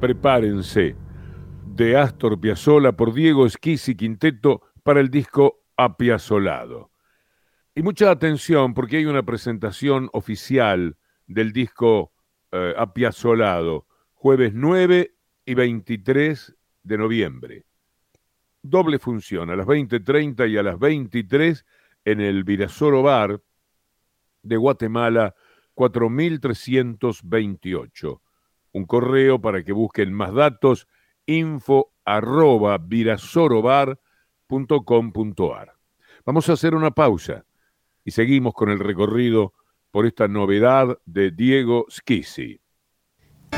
Prepárense, 0.03 0.97
de 1.65 1.95
Astor 1.95 2.37
Piazzolla 2.37 2.91
por 2.91 3.13
Diego 3.13 3.45
Esquisi 3.45 3.95
Quinteto 3.95 4.61
para 4.83 4.99
el 4.99 5.09
disco 5.09 5.63
Apiazolado. 5.77 6.91
Y 7.73 7.83
mucha 7.83 8.11
atención 8.11 8.73
porque 8.73 8.97
hay 8.97 9.05
una 9.05 9.23
presentación 9.23 10.09
oficial 10.11 10.97
del 11.25 11.53
disco 11.53 12.11
eh, 12.51 12.73
Apiazolado, 12.77 13.87
jueves 14.11 14.51
9 14.53 15.15
y 15.45 15.53
23 15.53 16.53
de 16.83 16.97
noviembre. 16.97 17.63
Doble 18.61 18.99
función, 18.99 19.51
a 19.51 19.55
las 19.55 19.65
20.30 19.65 20.49
y 20.49 20.57
a 20.57 20.63
las 20.63 20.77
23 20.79 21.65
en 22.03 22.19
el 22.19 22.43
Virasoro 22.43 23.03
Bar 23.03 23.41
de 24.41 24.57
Guatemala 24.57 25.33
4328. 25.75 28.21
Un 28.73 28.85
correo 28.85 29.39
para 29.39 29.63
que 29.63 29.71
busquen 29.71 30.11
más 30.11 30.33
datos, 30.33 30.89
info 31.25 31.93
arroba 32.05 32.77
virasorobar.com.ar. 32.77 35.73
Vamos 36.25 36.49
a 36.49 36.53
hacer 36.53 36.73
una 36.75 36.91
pausa 36.91 37.45
y 38.03 38.11
seguimos 38.11 38.53
con 38.53 38.69
el 38.69 38.79
recorrido 38.79 39.53
por 39.91 40.05
esta 40.05 40.27
novedad 40.27 40.99
de 41.05 41.31
Diego 41.31 41.85
Schisi. 41.89 42.59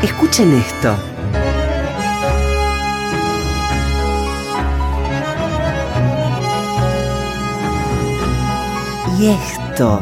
Escuchen 0.01 0.53
esto. 0.53 0.95
Y 9.17 9.27
esto. 9.27 10.01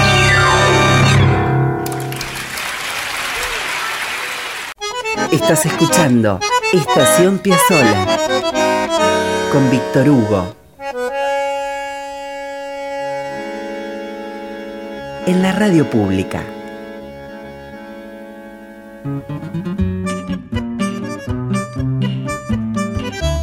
Estás 5.31 5.65
escuchando 5.65 6.39
Estación 6.73 7.39
Piazzola 7.39 8.17
con 9.51 9.71
Víctor 9.71 10.09
Hugo. 10.09 10.55
En 15.25 15.41
la 15.41 15.53
radio 15.53 15.89
pública. 15.89 16.43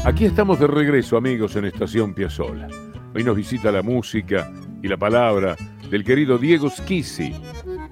Aquí 0.04 0.26
estamos 0.26 0.60
de 0.60 0.66
regreso, 0.66 1.16
amigos, 1.16 1.56
en 1.56 1.64
Estación 1.64 2.12
Piazzola. 2.12 2.68
Hoy 3.14 3.24
nos 3.24 3.34
visita 3.34 3.72
la 3.72 3.82
música 3.82 4.50
y 4.82 4.88
la 4.88 4.98
palabra 4.98 5.56
del 5.90 6.04
querido 6.04 6.36
Diego 6.36 6.68
Schisi. 6.68 7.34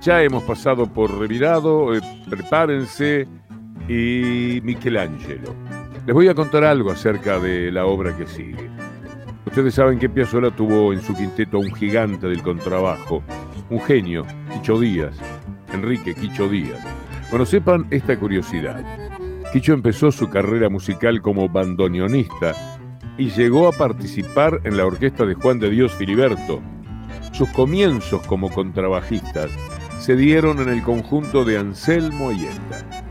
Ya 0.00 0.22
hemos 0.22 0.42
pasado 0.42 0.86
por 0.86 1.18
Revirado, 1.18 1.96
eh, 1.96 2.00
prepárense, 2.28 3.26
y 3.88 4.60
Michelangelo. 4.62 5.54
Les 6.06 6.14
voy 6.14 6.28
a 6.28 6.34
contar 6.34 6.64
algo 6.64 6.90
acerca 6.90 7.38
de 7.38 7.70
la 7.72 7.86
obra 7.86 8.16
que 8.16 8.26
sigue. 8.26 8.70
Ustedes 9.46 9.74
saben 9.74 9.98
que 9.98 10.08
Piazzolla 10.08 10.50
tuvo 10.50 10.92
en 10.92 11.00
su 11.00 11.14
quinteto 11.14 11.56
a 11.56 11.60
un 11.60 11.74
gigante 11.74 12.28
del 12.28 12.42
contrabajo, 12.42 13.22
un 13.70 13.80
genio, 13.80 14.24
Quicho 14.52 14.78
Díaz, 14.78 15.16
Enrique 15.72 16.14
Quicho 16.14 16.48
Díaz. 16.48 16.80
Bueno, 17.30 17.46
sepan 17.46 17.86
esta 17.90 18.18
curiosidad. 18.18 18.84
Quicho 19.52 19.72
empezó 19.72 20.12
su 20.12 20.28
carrera 20.28 20.68
musical 20.68 21.22
como 21.22 21.48
bandoneonista 21.48 22.52
y 23.16 23.30
llegó 23.30 23.68
a 23.68 23.72
participar 23.72 24.60
en 24.64 24.76
la 24.76 24.86
orquesta 24.86 25.24
de 25.24 25.34
Juan 25.34 25.58
de 25.58 25.70
Dios 25.70 25.92
Filiberto. 25.94 26.60
Sus 27.32 27.48
comienzos 27.50 28.26
como 28.26 28.50
contrabajistas 28.50 29.50
se 29.98 30.16
dieron 30.16 30.60
en 30.60 30.68
el 30.68 30.82
conjunto 30.82 31.44
de 31.44 31.58
Anselmo 31.58 32.30
Allenda. 32.30 33.05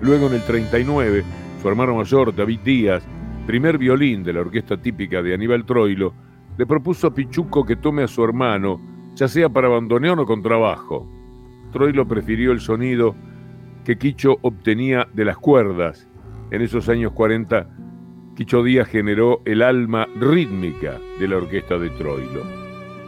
Luego 0.00 0.28
en 0.28 0.34
el 0.34 0.44
39, 0.44 1.24
su 1.60 1.68
hermano 1.68 1.96
mayor, 1.96 2.34
David 2.34 2.60
Díaz, 2.64 3.04
primer 3.46 3.78
violín 3.78 4.22
de 4.22 4.32
la 4.32 4.40
orquesta 4.40 4.76
típica 4.76 5.22
de 5.22 5.34
Aníbal 5.34 5.64
Troilo, 5.64 6.14
le 6.56 6.66
propuso 6.66 7.08
a 7.08 7.14
Pichuco 7.14 7.64
que 7.64 7.76
tome 7.76 8.04
a 8.04 8.08
su 8.08 8.22
hermano, 8.22 8.80
ya 9.14 9.26
sea 9.26 9.48
para 9.48 9.68
bandoneón 9.68 10.20
o 10.20 10.26
contrabajo. 10.26 11.08
Troilo 11.72 12.06
prefirió 12.06 12.52
el 12.52 12.60
sonido 12.60 13.16
que 13.84 13.98
Quicho 13.98 14.36
obtenía 14.42 15.08
de 15.14 15.24
las 15.24 15.36
cuerdas. 15.36 16.08
En 16.50 16.62
esos 16.62 16.88
años 16.88 17.12
40, 17.12 17.68
Quicho 18.36 18.62
Díaz 18.62 18.88
generó 18.88 19.42
el 19.44 19.62
alma 19.62 20.06
rítmica 20.20 20.98
de 21.18 21.26
la 21.26 21.38
orquesta 21.38 21.76
de 21.76 21.90
Troilo. 21.90 22.42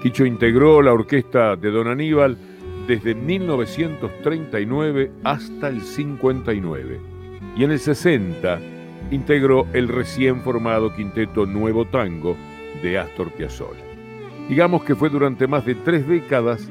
Quicho 0.02 0.24
integró 0.24 0.82
la 0.82 0.92
orquesta 0.92 1.54
de 1.54 1.70
Don 1.70 1.86
Aníbal 1.86 2.36
desde 2.90 3.14
1939 3.14 5.12
hasta 5.22 5.68
el 5.68 5.80
59 5.80 7.00
y 7.56 7.62
en 7.62 7.70
el 7.70 7.78
60 7.78 8.58
integró 9.12 9.68
el 9.72 9.86
recién 9.86 10.40
formado 10.40 10.92
quinteto 10.92 11.46
Nuevo 11.46 11.84
Tango 11.84 12.36
de 12.82 12.98
Astor 12.98 13.30
Piazzolla. 13.30 13.84
Digamos 14.48 14.82
que 14.82 14.96
fue 14.96 15.08
durante 15.08 15.46
más 15.46 15.64
de 15.64 15.76
tres 15.76 16.04
décadas 16.08 16.68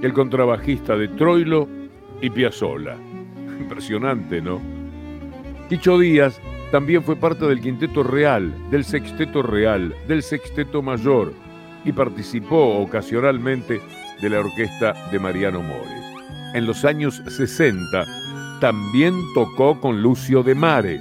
el 0.00 0.14
contrabajista 0.14 0.96
de 0.96 1.08
Troilo 1.08 1.68
y 2.22 2.30
Piazzolla. 2.30 2.96
Impresionante, 3.60 4.40
¿no? 4.40 4.58
Quicho 5.68 5.98
Díaz 5.98 6.40
también 6.70 7.02
fue 7.02 7.14
parte 7.14 7.44
del 7.44 7.60
quinteto 7.60 8.02
real, 8.02 8.54
del 8.70 8.84
sexteto 8.84 9.42
real, 9.42 9.94
del 10.08 10.22
sexteto 10.22 10.80
mayor 10.80 11.34
y 11.84 11.92
participó 11.92 12.78
ocasionalmente 12.78 13.82
de 14.20 14.30
la 14.30 14.40
orquesta 14.40 14.94
de 15.10 15.18
Mariano 15.18 15.62
Mores. 15.62 16.02
En 16.54 16.66
los 16.66 16.84
años 16.84 17.22
60 17.26 18.06
también 18.60 19.14
tocó 19.34 19.80
con 19.80 20.02
Lucio 20.02 20.42
de 20.42 20.54
Mare 20.54 21.00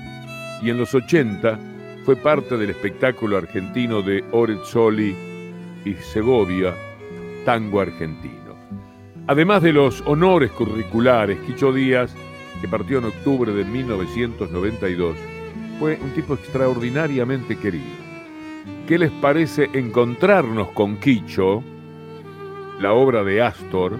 y 0.61 0.69
en 0.69 0.77
los 0.77 0.93
80 0.93 1.59
fue 2.05 2.15
parte 2.15 2.57
del 2.57 2.69
espectáculo 2.69 3.37
argentino 3.37 4.01
de 4.01 4.23
Orezzoli 4.31 5.15
y 5.85 5.93
Segovia, 5.93 6.73
tango 7.45 7.79
argentino. 7.79 8.55
Además 9.27 9.63
de 9.63 9.73
los 9.73 10.01
honores 10.05 10.51
curriculares, 10.51 11.39
Quicho 11.45 11.73
Díaz, 11.73 12.13
que 12.61 12.67
partió 12.67 12.99
en 12.99 13.05
octubre 13.05 13.51
de 13.53 13.65
1992, 13.65 15.15
fue 15.79 15.99
un 16.01 16.11
tipo 16.11 16.35
extraordinariamente 16.35 17.57
querido. 17.57 18.05
¿Qué 18.87 18.99
les 18.99 19.11
parece 19.11 19.69
encontrarnos 19.73 20.69
con 20.69 20.97
Quicho? 20.97 21.63
La 22.79 22.93
obra 22.93 23.23
de 23.23 23.41
Astor, 23.41 23.97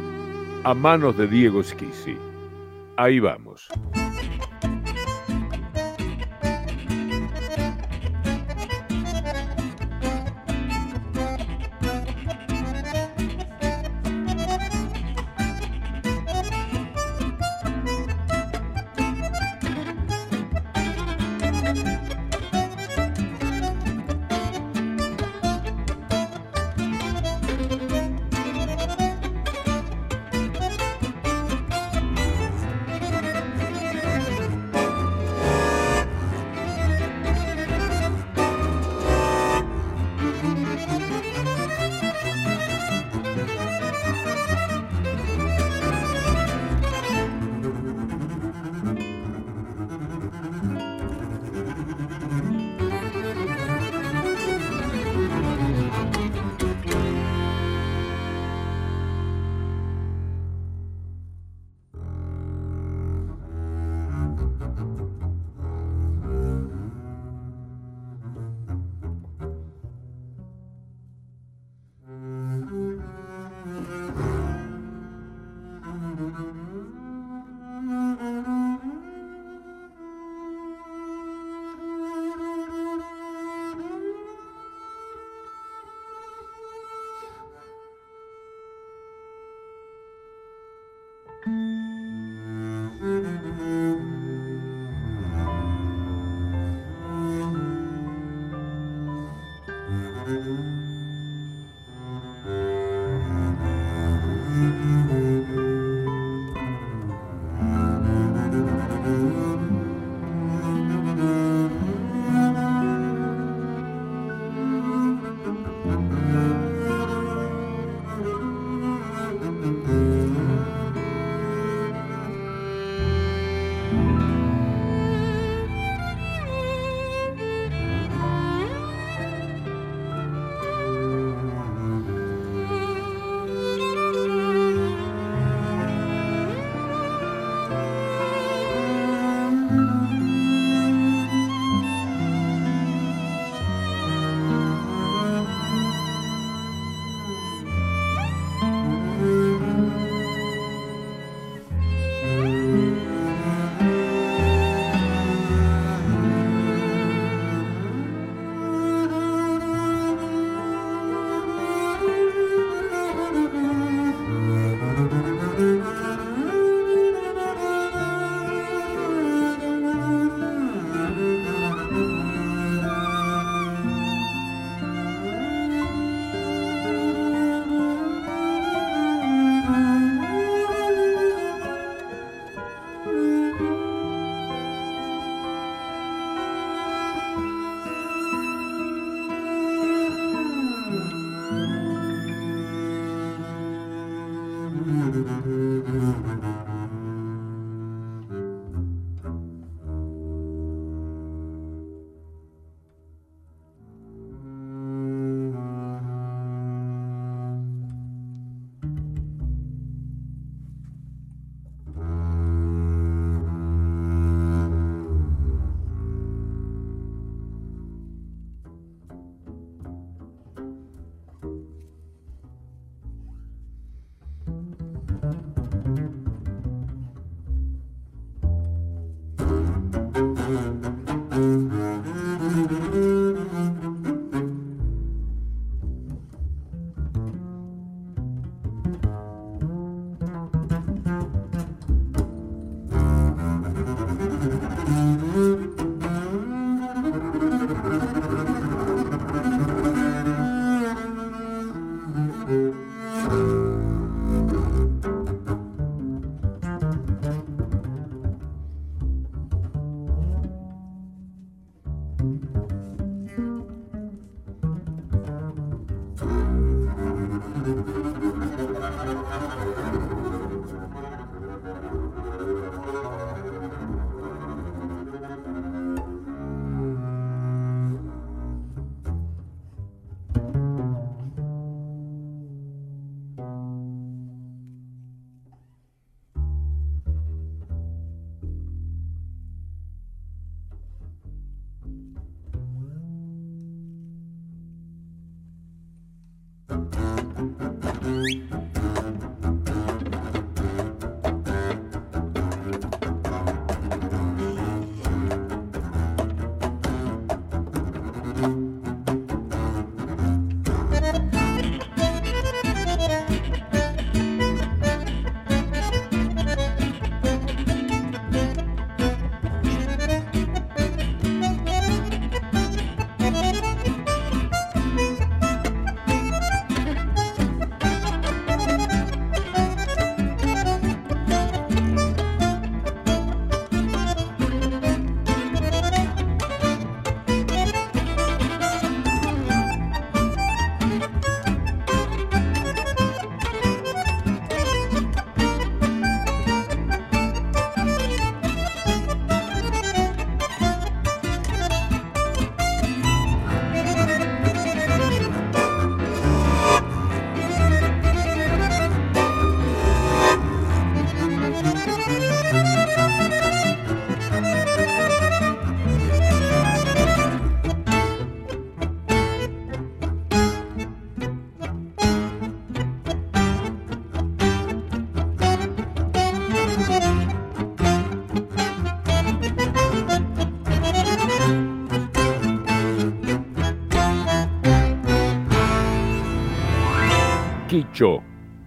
a 0.64 0.74
manos 0.74 1.18
de 1.18 1.28
Diego 1.28 1.64
Schisi. 1.64 2.18
Ahí 2.98 3.20
vamos. 3.20 3.70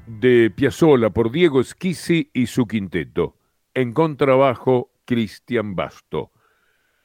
De 0.06 0.50
Piazzolla 0.50 1.10
por 1.10 1.30
Diego 1.30 1.62
Schisi 1.62 2.30
y 2.32 2.46
su 2.46 2.66
quinteto. 2.66 3.36
En 3.74 3.92
contrabajo, 3.92 4.90
Cristian 5.04 5.76
Basto. 5.76 6.32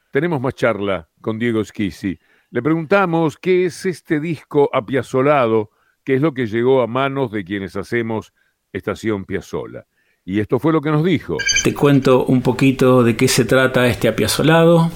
Tenemos 0.09 0.39
más 0.39 0.55
charla 0.55 1.09
con 1.19 1.38
Diego 1.38 1.61
Schisi. 1.65 2.17
Le 2.49 2.61
preguntamos 2.61 3.36
qué 3.36 3.65
es 3.65 3.86
este 3.86 4.21
disco 4.21 4.69
apiazolado, 4.71 5.71
qué 6.05 6.15
es 6.15 6.21
lo 6.21 6.34
que 6.34 6.47
llegó 6.47 6.82
a 6.82 6.88
manos 6.88 7.30
de 7.30 7.43
quienes 7.43 7.76
hacemos 7.76 8.34
Estación 8.71 9.26
Piazzola. 9.26 9.86
Y 10.24 10.39
esto 10.39 10.59
fue 10.59 10.71
lo 10.71 10.80
que 10.80 10.91
nos 10.91 11.03
dijo. 11.03 11.36
Te 11.65 11.74
cuento 11.74 12.24
un 12.24 12.41
poquito 12.41 13.03
de 13.03 13.17
qué 13.17 13.28
se 13.28 13.43
trata 13.43 13.88
este 13.88 14.07
apiazolado. 14.07 14.89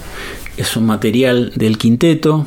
Es 0.55 0.78
un 0.78 0.86
material 0.86 1.51
del 1.55 1.78
quinteto 1.78 2.45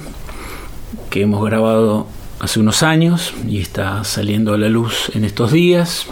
que 1.10 1.20
hemos 1.20 1.44
grabado 1.44 2.06
hace 2.40 2.58
unos 2.58 2.82
años 2.82 3.34
y 3.48 3.60
está 3.60 4.02
saliendo 4.04 4.54
a 4.54 4.58
la 4.58 4.68
luz 4.68 5.10
en 5.14 5.24
estos 5.24 5.52
días. 5.52 6.06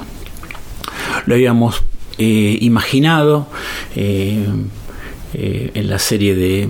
Lo 1.26 1.35
habíamos 1.35 1.83
eh, 2.18 2.59
imaginado 2.61 3.49
eh, 3.97 4.47
eh, 5.35 5.70
en 5.74 5.89
la 5.89 5.99
serie 5.99 6.35
de 6.35 6.68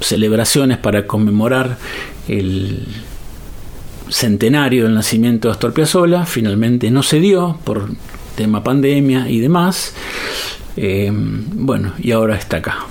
celebraciones 0.00 0.78
para 0.78 1.06
conmemorar 1.06 1.78
el 2.28 2.86
centenario 4.08 4.84
del 4.84 4.94
nacimiento 4.94 5.48
de 5.48 5.52
Astor 5.52 5.72
Piazzolla. 5.72 6.26
Finalmente 6.26 6.90
no 6.90 7.02
se 7.02 7.20
dio 7.20 7.58
por 7.64 7.90
tema 8.36 8.62
pandemia 8.62 9.28
y 9.28 9.40
demás. 9.40 9.94
bueno, 10.76 11.92
y 11.98 12.12
ahora 12.12 12.36
está 12.36 12.58
acá. 12.58 12.86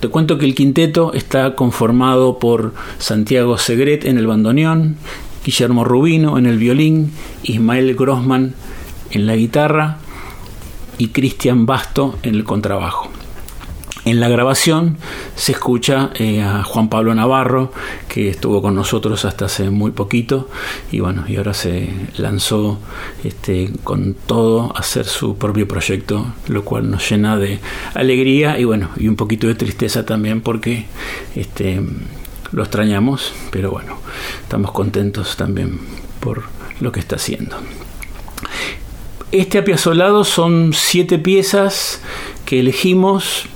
Te 0.00 0.08
cuento 0.08 0.38
que 0.38 0.46
el 0.46 0.54
quinteto 0.54 1.12
está 1.14 1.54
conformado 1.54 2.38
por 2.38 2.74
Santiago 2.98 3.56
Segret 3.56 4.04
en 4.04 4.18
el 4.18 4.26
bandoneón, 4.26 4.96
Guillermo 5.44 5.84
Rubino 5.84 6.38
en 6.38 6.46
el 6.46 6.58
violín, 6.58 7.12
Ismael 7.42 7.94
Grossman 7.94 8.54
en 9.10 9.26
la 9.26 9.36
guitarra 9.36 9.98
y 10.98 11.08
Cristian 11.08 11.66
Basto 11.66 12.18
en 12.22 12.34
el 12.34 12.44
contrabajo. 12.44 13.15
En 14.06 14.20
la 14.20 14.28
grabación 14.28 14.98
se 15.34 15.50
escucha 15.50 16.10
eh, 16.14 16.40
a 16.40 16.62
Juan 16.62 16.88
Pablo 16.88 17.12
Navarro, 17.12 17.72
que 18.08 18.28
estuvo 18.28 18.62
con 18.62 18.76
nosotros 18.76 19.24
hasta 19.24 19.46
hace 19.46 19.68
muy 19.68 19.90
poquito, 19.90 20.48
y 20.92 21.00
bueno, 21.00 21.24
y 21.26 21.34
ahora 21.34 21.52
se 21.54 21.88
lanzó 22.16 22.78
este, 23.24 23.72
con 23.82 24.14
todo 24.14 24.72
a 24.76 24.78
hacer 24.78 25.06
su 25.06 25.36
propio 25.36 25.66
proyecto, 25.66 26.24
lo 26.46 26.64
cual 26.64 26.88
nos 26.88 27.10
llena 27.10 27.36
de 27.36 27.58
alegría 27.94 28.60
y 28.60 28.64
bueno, 28.64 28.90
y 28.96 29.08
un 29.08 29.16
poquito 29.16 29.48
de 29.48 29.56
tristeza 29.56 30.06
también 30.06 30.40
porque 30.40 30.86
este, 31.34 31.82
lo 32.52 32.62
extrañamos, 32.62 33.32
pero 33.50 33.72
bueno, 33.72 33.98
estamos 34.40 34.70
contentos 34.70 35.36
también 35.36 35.80
por 36.20 36.44
lo 36.78 36.92
que 36.92 37.00
está 37.00 37.16
haciendo. 37.16 37.56
Este 39.32 39.58
apiazolado 39.58 40.22
son 40.22 40.74
siete 40.74 41.18
piezas 41.18 42.00
que 42.44 42.60
elegimos 42.60 43.48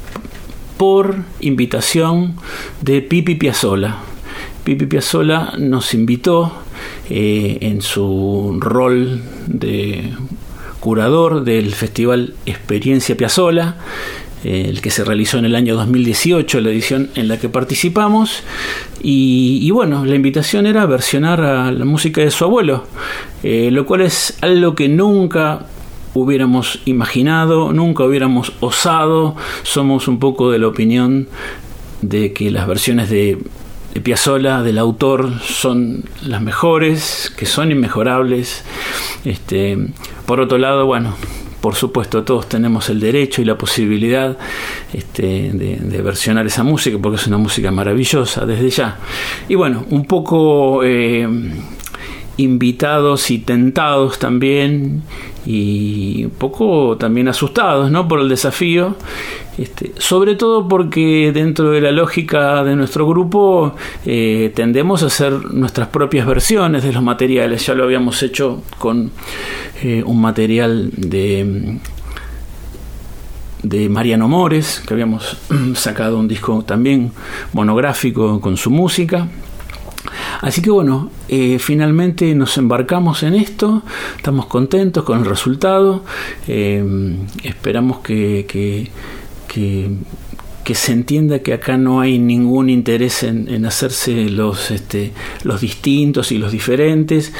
por 0.81 1.17
invitación 1.41 2.37
de 2.81 3.03
Pipi 3.03 3.35
Piazzola. 3.35 3.99
Pipi 4.65 4.87
Piazzola 4.87 5.53
nos 5.59 5.93
invitó 5.93 6.55
eh, 7.11 7.59
en 7.61 7.83
su 7.83 8.57
rol 8.59 9.21
de 9.47 10.11
curador 10.81 11.45
del 11.45 11.75
festival 11.75 12.33
Experiencia 12.47 13.15
Piazzola, 13.15 13.77
eh, 14.43 14.69
el 14.71 14.81
que 14.81 14.91
se 14.91 15.05
realizó 15.05 15.37
en 15.37 15.45
el 15.45 15.55
año 15.55 15.77
2018, 15.77 16.63
la 16.63 16.71
edición 16.71 17.11
en 17.15 17.29
la 17.29 17.39
que 17.39 17.51
participamos. 17.51 18.43
Y, 19.03 19.71
bueno, 19.73 20.07
la 20.07 20.15
invitación 20.15 20.65
era 20.65 20.87
versionar 20.87 21.43
a 21.43 21.71
la 21.73 21.85
música 21.85 22.23
de 22.23 22.31
su 22.31 22.43
abuelo, 22.45 22.87
eh, 23.43 23.69
lo 23.71 23.85
cual 23.85 24.01
es 24.01 24.39
algo 24.41 24.75
que 24.75 24.89
nunca 24.89 25.67
hubiéramos 26.15 26.81
imaginado, 26.85 27.73
nunca 27.73 28.05
hubiéramos 28.05 28.53
osado. 28.61 29.37
Somos 29.63 30.09
un 30.09 30.19
poco 30.19 30.51
de 30.51 30.59
la 30.59 30.69
opinión 30.69 31.29
de 32.03 32.33
que 32.33 32.51
las 32.51 32.67
versiones 32.67 33.11
de, 33.11 33.39
de 33.95 34.01
Piazzolla, 34.01 34.63
del 34.63 34.79
autor, 34.79 35.41
son 35.41 36.05
las 36.23 36.43
mejores, 36.43 37.33
que 37.37 37.47
son 37.47 37.73
inmejorables. 37.73 38.65
Este, 39.25 39.79
por 40.27 40.41
otro 40.41 40.59
lado, 40.59 40.87
bueno, 40.87 41.15
por 41.61 41.75
supuesto 41.75 42.25
todos 42.25 42.49
tenemos 42.49 42.89
el 42.89 43.01
derecho 43.01 43.43
y 43.43 43.45
la 43.45 43.59
posibilidad 43.59 44.37
este, 44.93 45.51
de, 45.53 46.03
versionar 46.03 46.47
esa 46.47 46.63
música 46.63 46.99
porque 47.01 47.17
es 47.17 47.27
una 47.27 47.37
música 47.37 47.71
maravillosa 47.71 48.47
desde 48.47 48.71
ya. 48.71 48.99
Y 49.49 49.55
bueno, 49.55 49.85
un 49.91 50.07
poco 50.07 50.83
eh, 50.85 51.29
invitados 52.39 53.31
y 53.31 53.39
tentados 53.39 54.19
también 54.19 55.03
y 55.47 56.25
un 56.25 56.31
poco 56.33 56.97
también 56.97 57.29
asustados 57.29 57.91
¿no? 57.91 58.07
por 58.07 58.21
el 58.21 58.29
desafío, 58.29 58.97
este, 59.59 59.93
sobre 59.99 60.35
todo 60.37 60.69
porque 60.69 61.33
dentro 61.33 61.71
de 61.71 61.81
la 61.81 61.93
lógica 61.93 62.63
de 62.65 62.77
nuestro 62.77 63.07
grupo 63.07 63.75
eh, 64.05 64.53
tendemos 64.55 65.03
a 65.03 65.07
hacer 65.07 65.33
nuestras 65.53 65.89
propias 65.89 66.27
versiones 66.27 66.83
de 66.83 66.93
los 66.93 67.03
materiales, 67.03 67.67
ya 67.67 67.75
lo 67.75 67.85
habíamos 67.85 68.23
hecho 68.23 68.63
con 68.79 69.11
eh, 69.83 70.03
un 70.05 70.21
material 70.21 70.91
de 70.97 71.79
de 73.63 73.89
Mariano 73.89 74.29
Mores, 74.29 74.83
que 74.87 74.95
habíamos 74.95 75.37
sacado 75.75 76.19
un 76.19 76.29
disco 76.29 76.63
también 76.63 77.13
monográfico 77.53 78.41
con 78.41 78.57
su 78.57 78.71
música, 78.71 79.29
Así 80.41 80.63
que 80.63 80.71
bueno, 80.71 81.11
eh, 81.29 81.59
finalmente 81.59 82.35
nos 82.35 82.57
embarcamos 82.59 83.23
en 83.23 83.35
esto, 83.35 83.83
estamos 84.17 84.47
contentos 84.47 85.05
con 85.05 85.21
el 85.21 85.25
resultado, 85.25 86.05
eh, 86.49 87.17
esperamos 87.43 87.99
que, 87.99 88.47
que, 89.49 89.91
se 90.73 90.93
entienda 90.93 91.41
que 91.41 91.53
acá 91.53 91.77
no 91.77 92.01
hay 92.01 92.21
ningún 92.21 92.71
interés 92.71 93.25
en, 93.25 93.67
hacerse 93.67 94.31
los, 94.31 94.71
este, 94.71 95.13
los 95.43 95.61
distintos 95.61 96.31
y 96.31 96.39
los 96.39 96.53
diferentes, 96.53 97.33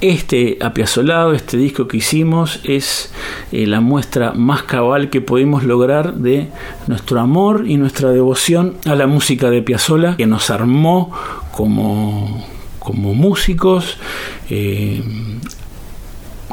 este 0.00 0.58
apiazolado, 0.60 1.32
este 1.32 1.56
disco 1.56 1.88
que 1.88 1.96
hicimos, 1.96 2.60
es 2.64 3.10
eh, 3.52 3.66
la 3.66 3.80
muestra 3.80 4.32
más 4.32 4.62
cabal 4.62 5.10
que 5.10 5.20
pudimos 5.20 5.64
lograr 5.64 6.14
de 6.14 6.48
nuestro 6.86 7.20
amor 7.20 7.64
y 7.66 7.76
nuestra 7.76 8.10
devoción 8.10 8.76
a 8.84 8.94
la 8.94 9.06
música 9.06 9.50
de 9.50 9.62
Piazzolla, 9.62 10.16
que 10.16 10.26
nos 10.26 10.50
armó 10.50 11.12
como, 11.58 12.46
como 12.78 13.14
músicos. 13.14 13.98
Eh, 14.48 15.02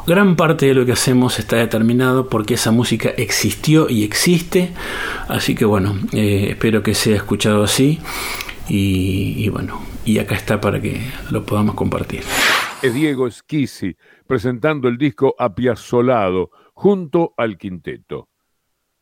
gran 0.08 0.36
parte 0.36 0.66
de 0.66 0.74
lo 0.74 0.84
que 0.84 0.94
hacemos 0.94 1.38
está 1.38 1.58
determinado 1.58 2.28
porque 2.28 2.56
esa 2.56 2.72
música 2.72 3.10
existió 3.10 3.88
y 3.88 4.04
existe. 4.04 4.74
Así 5.28 5.54
que 5.54 5.64
bueno, 5.64 5.96
eh, 6.12 6.48
espero 6.50 6.82
que 6.82 6.96
sea 6.96 7.18
escuchado 7.18 7.64
así. 7.64 8.00
Y, 8.68 9.48
bueno, 9.50 9.80
y 10.06 10.18
acá 10.18 10.34
está 10.34 10.60
para 10.60 10.82
que 10.82 11.00
lo 11.30 11.46
podamos 11.46 11.76
compartir. 11.76 12.24
Es 12.82 12.92
Diego 12.96 13.30
Schisi 13.30 13.96
presentando 14.26 14.88
el 14.88 14.98
disco 14.98 15.36
Apiazolado 15.38 16.50
junto 16.74 17.36
al 17.38 17.60
quinteto. 17.60 18.28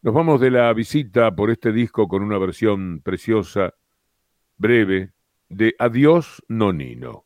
Nos 0.01 0.14
vamos 0.14 0.41
de 0.41 0.51
la 0.51 0.74
visita 0.74 1.34
por 1.34 1.49
este 1.49 1.72
disco 1.72 2.10
con 2.10 2.24
una 2.24 2.38
versión 2.38 2.99
preciosa, 3.01 3.74
breve, 4.58 5.14
de 5.50 5.76
Adiós 5.80 6.41
Nonino. 6.50 7.22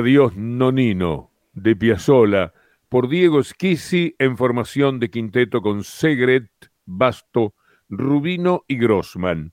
Adiós 0.00 0.34
Nonino, 0.34 1.30
de 1.52 1.76
Piazzola, 1.76 2.54
por 2.88 3.10
Diego 3.10 3.42
Schisi 3.42 4.16
en 4.18 4.38
formación 4.38 4.98
de 4.98 5.10
quinteto 5.10 5.60
con 5.60 5.84
Segret, 5.84 6.50
Basto, 6.86 7.54
Rubino 7.90 8.64
y 8.66 8.78
Grossman. 8.78 9.52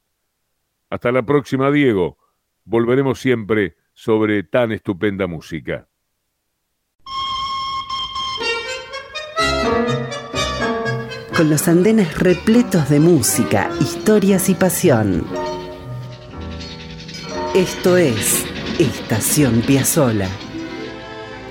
Hasta 0.89 1.11
la 1.11 1.25
próxima, 1.25 1.69
Diego. 1.69 2.17
Volveremos 2.63 3.19
siempre 3.19 3.75
sobre 3.93 4.43
tan 4.43 4.71
estupenda 4.71 5.27
música. 5.27 5.89
Con 11.35 11.49
los 11.49 11.67
andenes 11.67 12.17
repletos 12.17 12.89
de 12.89 13.01
música, 13.01 13.69
historias 13.81 14.47
y 14.47 14.55
pasión 14.55 15.27
Esto 17.53 17.97
es 17.97 18.46
Estación 18.79 19.61
Piazzola. 19.61 20.29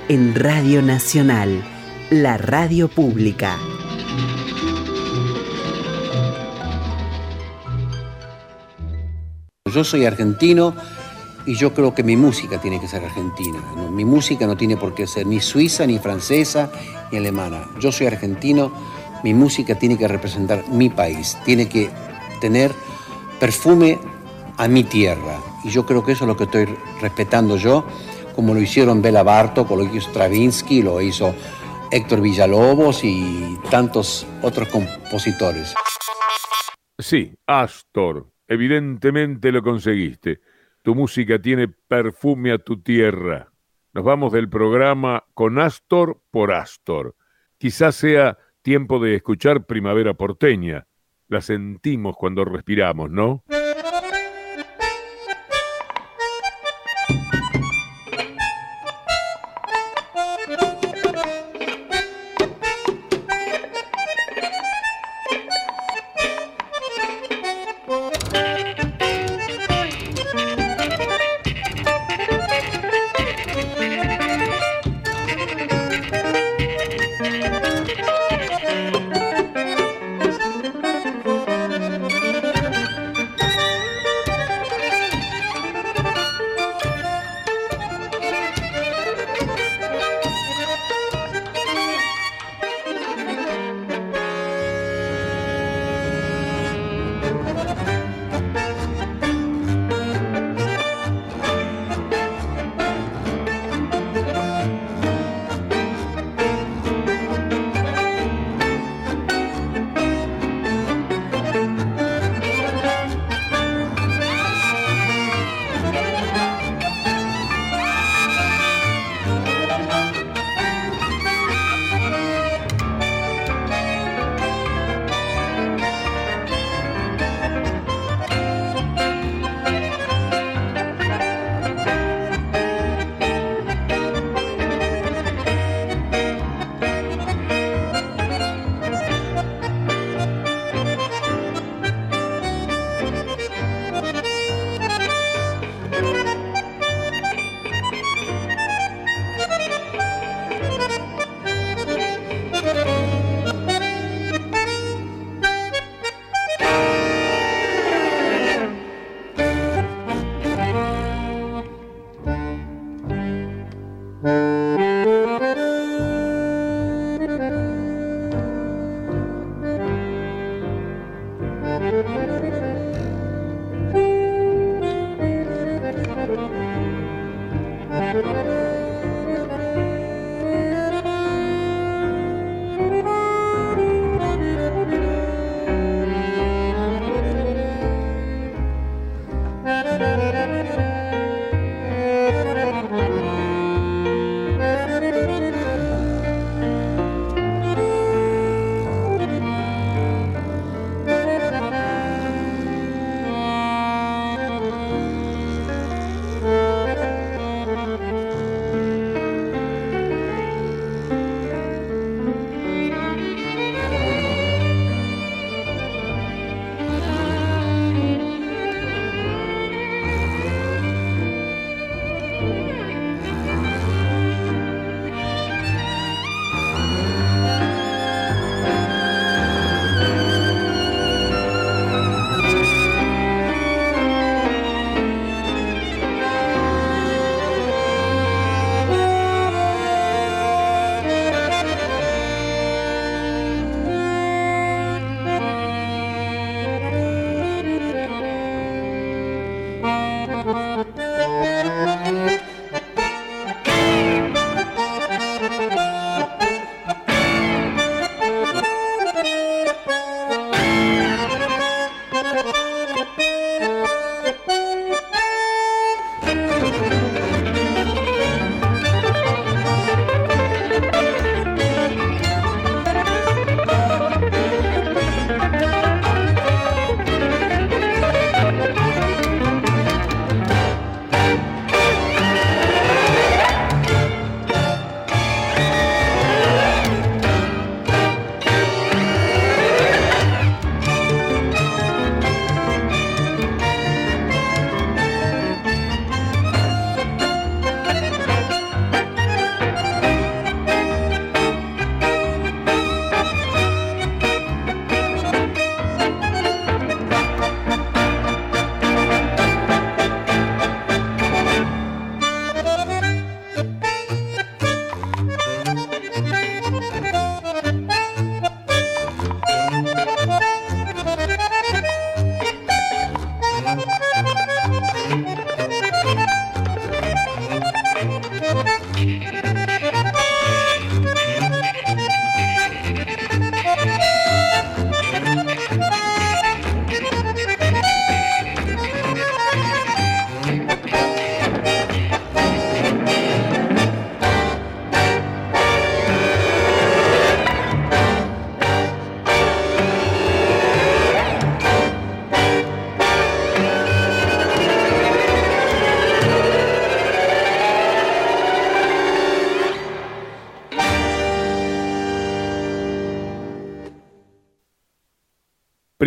En 0.07 0.33
Radio 0.33 0.81
Nacional, 0.81 1.61
la 2.09 2.37
radio 2.37 2.87
pública. 2.87 3.57
Yo 9.65 9.83
soy 9.83 10.05
argentino 10.05 10.73
y 11.45 11.55
yo 11.55 11.73
creo 11.73 11.93
que 11.93 12.01
mi 12.01 12.15
música 12.15 12.61
tiene 12.61 12.79
que 12.79 12.87
ser 12.87 13.03
argentina. 13.03 13.59
Mi 13.91 14.05
música 14.05 14.47
no 14.47 14.55
tiene 14.55 14.77
por 14.77 14.95
qué 14.95 15.05
ser 15.05 15.27
ni 15.27 15.41
suiza, 15.41 15.85
ni 15.85 15.99
francesa, 15.99 16.71
ni 17.11 17.17
alemana. 17.17 17.65
Yo 17.81 17.91
soy 17.91 18.07
argentino, 18.07 18.71
mi 19.25 19.33
música 19.33 19.75
tiene 19.75 19.97
que 19.97 20.07
representar 20.07 20.63
mi 20.69 20.89
país, 20.89 21.37
tiene 21.43 21.67
que 21.67 21.89
tener 22.39 22.71
perfume 23.37 23.99
a 24.55 24.69
mi 24.69 24.85
tierra. 24.85 25.41
Y 25.67 25.69
yo 25.69 25.85
creo 25.85 26.01
que 26.01 26.13
eso 26.13 26.23
es 26.23 26.29
lo 26.29 26.37
que 26.37 26.45
estoy 26.45 26.65
respetando 27.01 27.57
yo, 27.57 27.85
como 28.37 28.53
lo 28.53 28.61
hicieron 28.61 29.01
Bela 29.01 29.21
Bartok, 29.21 29.69
lo 29.71 29.83
hizo 29.83 30.09
Stravinsky, 30.11 30.81
lo 30.81 31.01
hizo 31.01 31.35
Héctor 31.91 32.21
Villalobos 32.21 33.03
y 33.03 33.57
tantos 33.69 34.25
otros 34.41 34.69
compositores. 34.69 35.75
Sí, 36.97 37.35
Astor, 37.45 38.31
evidentemente 38.47 39.51
lo 39.51 39.61
conseguiste. 39.61 40.39
Tu 40.83 40.95
música 40.95 41.37
tiene 41.37 41.67
perfume 41.67 42.53
a 42.53 42.59
tu 42.59 42.81
tierra. 42.81 43.51
Nos 43.91 44.05
vamos 44.05 44.31
del 44.31 44.47
programa 44.47 45.25
con 45.33 45.59
Astor 45.59 46.21
por 46.31 46.53
Astor. 46.53 47.13
Quizás 47.57 47.93
sea 47.95 48.37
tiempo 48.61 48.99
de 48.99 49.15
escuchar 49.15 49.65
Primavera 49.65 50.13
porteña. 50.13 50.87
La 51.27 51.41
sentimos 51.41 52.15
cuando 52.15 52.45
respiramos, 52.45 53.11
¿no? 53.11 53.43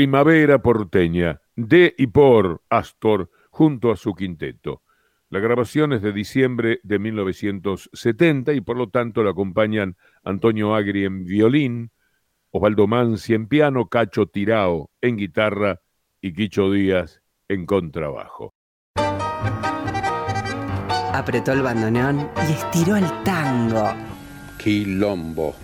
Primavera 0.01 0.63
porteña, 0.63 1.43
de 1.57 1.95
y 1.99 2.07
por 2.07 2.63
Astor, 2.71 3.29
junto 3.51 3.91
a 3.91 3.97
su 3.97 4.15
quinteto. 4.15 4.81
La 5.29 5.41
grabación 5.41 5.93
es 5.93 6.01
de 6.01 6.15
diciembre 6.15 6.81
de 6.85 6.99
1970 6.99 8.55
y 8.55 8.63
por 8.63 8.79
lo 8.79 8.89
tanto 8.89 9.23
la 9.23 9.33
acompañan 9.33 9.99
Antonio 10.25 10.75
Agri 10.75 11.05
en 11.05 11.27
violín, 11.27 11.91
Osvaldo 12.51 12.87
Mansi 12.87 13.35
en 13.35 13.47
piano, 13.47 13.89
Cacho 13.89 14.25
Tirao 14.25 14.91
en 15.03 15.19
guitarra 15.19 15.83
y 16.23 16.33
Quicho 16.33 16.73
Díaz 16.73 17.21
en 17.49 17.67
contrabajo. 17.67 18.55
Apretó 21.13 21.53
el 21.53 21.61
bandoneón 21.61 22.27
y 22.49 22.53
estiró 22.53 22.97
el 22.97 23.05
tango. 23.23 23.93
Quilombo. 24.57 25.55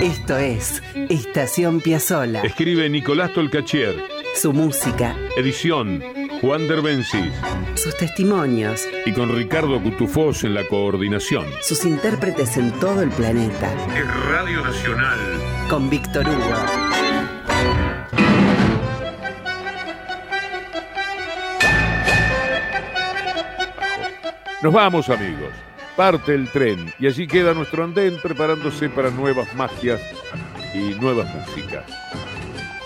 Esto 0.00 0.36
es 0.36 0.82
Estación 1.08 1.80
Piazzola. 1.80 2.42
Escribe 2.42 2.88
Nicolás 2.88 3.32
Tolcachier. 3.32 3.94
Su 4.34 4.52
música. 4.52 5.14
Edición 5.36 6.02
Juan 6.40 6.66
Derbencis. 6.66 7.32
Sus 7.76 7.96
testimonios. 7.96 8.84
Y 9.06 9.12
con 9.12 9.34
Ricardo 9.34 9.80
Cutufós 9.80 10.42
en 10.42 10.54
la 10.54 10.66
coordinación. 10.66 11.46
Sus 11.62 11.84
intérpretes 11.84 12.56
en 12.56 12.72
todo 12.80 13.02
el 13.02 13.10
planeta. 13.10 13.72
Es 13.96 14.24
Radio 14.26 14.62
Nacional. 14.62 15.18
Con 15.68 15.88
Víctor 15.88 16.26
Hugo. 16.28 16.56
Nos 24.62 24.72
vamos 24.72 25.08
amigos. 25.08 25.71
Parte 25.96 26.34
el 26.34 26.48
tren 26.48 26.92
y 26.98 27.06
allí 27.06 27.26
queda 27.26 27.52
nuestro 27.52 27.84
andén 27.84 28.16
preparándose 28.22 28.88
para 28.88 29.10
nuevas 29.10 29.54
magias 29.54 30.00
y 30.74 30.94
nuevas 30.98 31.28
músicas. 31.34 31.84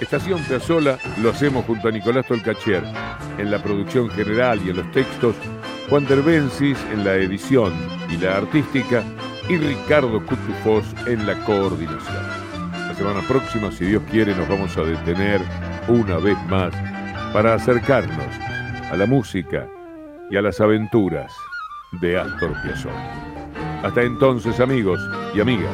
Estación 0.00 0.42
Piazzola 0.42 0.98
lo 1.22 1.30
hacemos 1.30 1.64
junto 1.66 1.86
a 1.86 1.92
Nicolás 1.92 2.26
Tolcachier 2.26 2.82
en 3.38 3.50
la 3.50 3.62
producción 3.62 4.10
general 4.10 4.60
y 4.64 4.70
en 4.70 4.78
los 4.78 4.90
textos, 4.90 5.36
Juan 5.88 6.04
Derbencis 6.06 6.78
en 6.92 7.04
la 7.04 7.14
edición 7.14 7.72
y 8.10 8.16
la 8.16 8.38
artística 8.38 9.04
y 9.48 9.56
Ricardo 9.56 10.20
Cutufós 10.26 10.84
en 11.06 11.26
la 11.26 11.34
coordinación. 11.44 12.26
La 12.72 12.94
semana 12.96 13.20
próxima, 13.28 13.70
si 13.70 13.84
Dios 13.84 14.02
quiere, 14.10 14.34
nos 14.34 14.48
vamos 14.48 14.76
a 14.76 14.82
detener 14.82 15.40
una 15.86 16.18
vez 16.18 16.36
más 16.48 16.74
para 17.32 17.54
acercarnos 17.54 18.34
a 18.90 18.96
la 18.96 19.06
música 19.06 19.68
y 20.28 20.36
a 20.36 20.42
las 20.42 20.60
aventuras 20.60 21.32
de 22.00 22.18
Astor 22.18 22.52
Piazzolla. 22.62 23.82
Hasta 23.82 24.02
entonces, 24.02 24.60
amigos 24.60 25.00
y 25.34 25.40
amigas. 25.40 25.70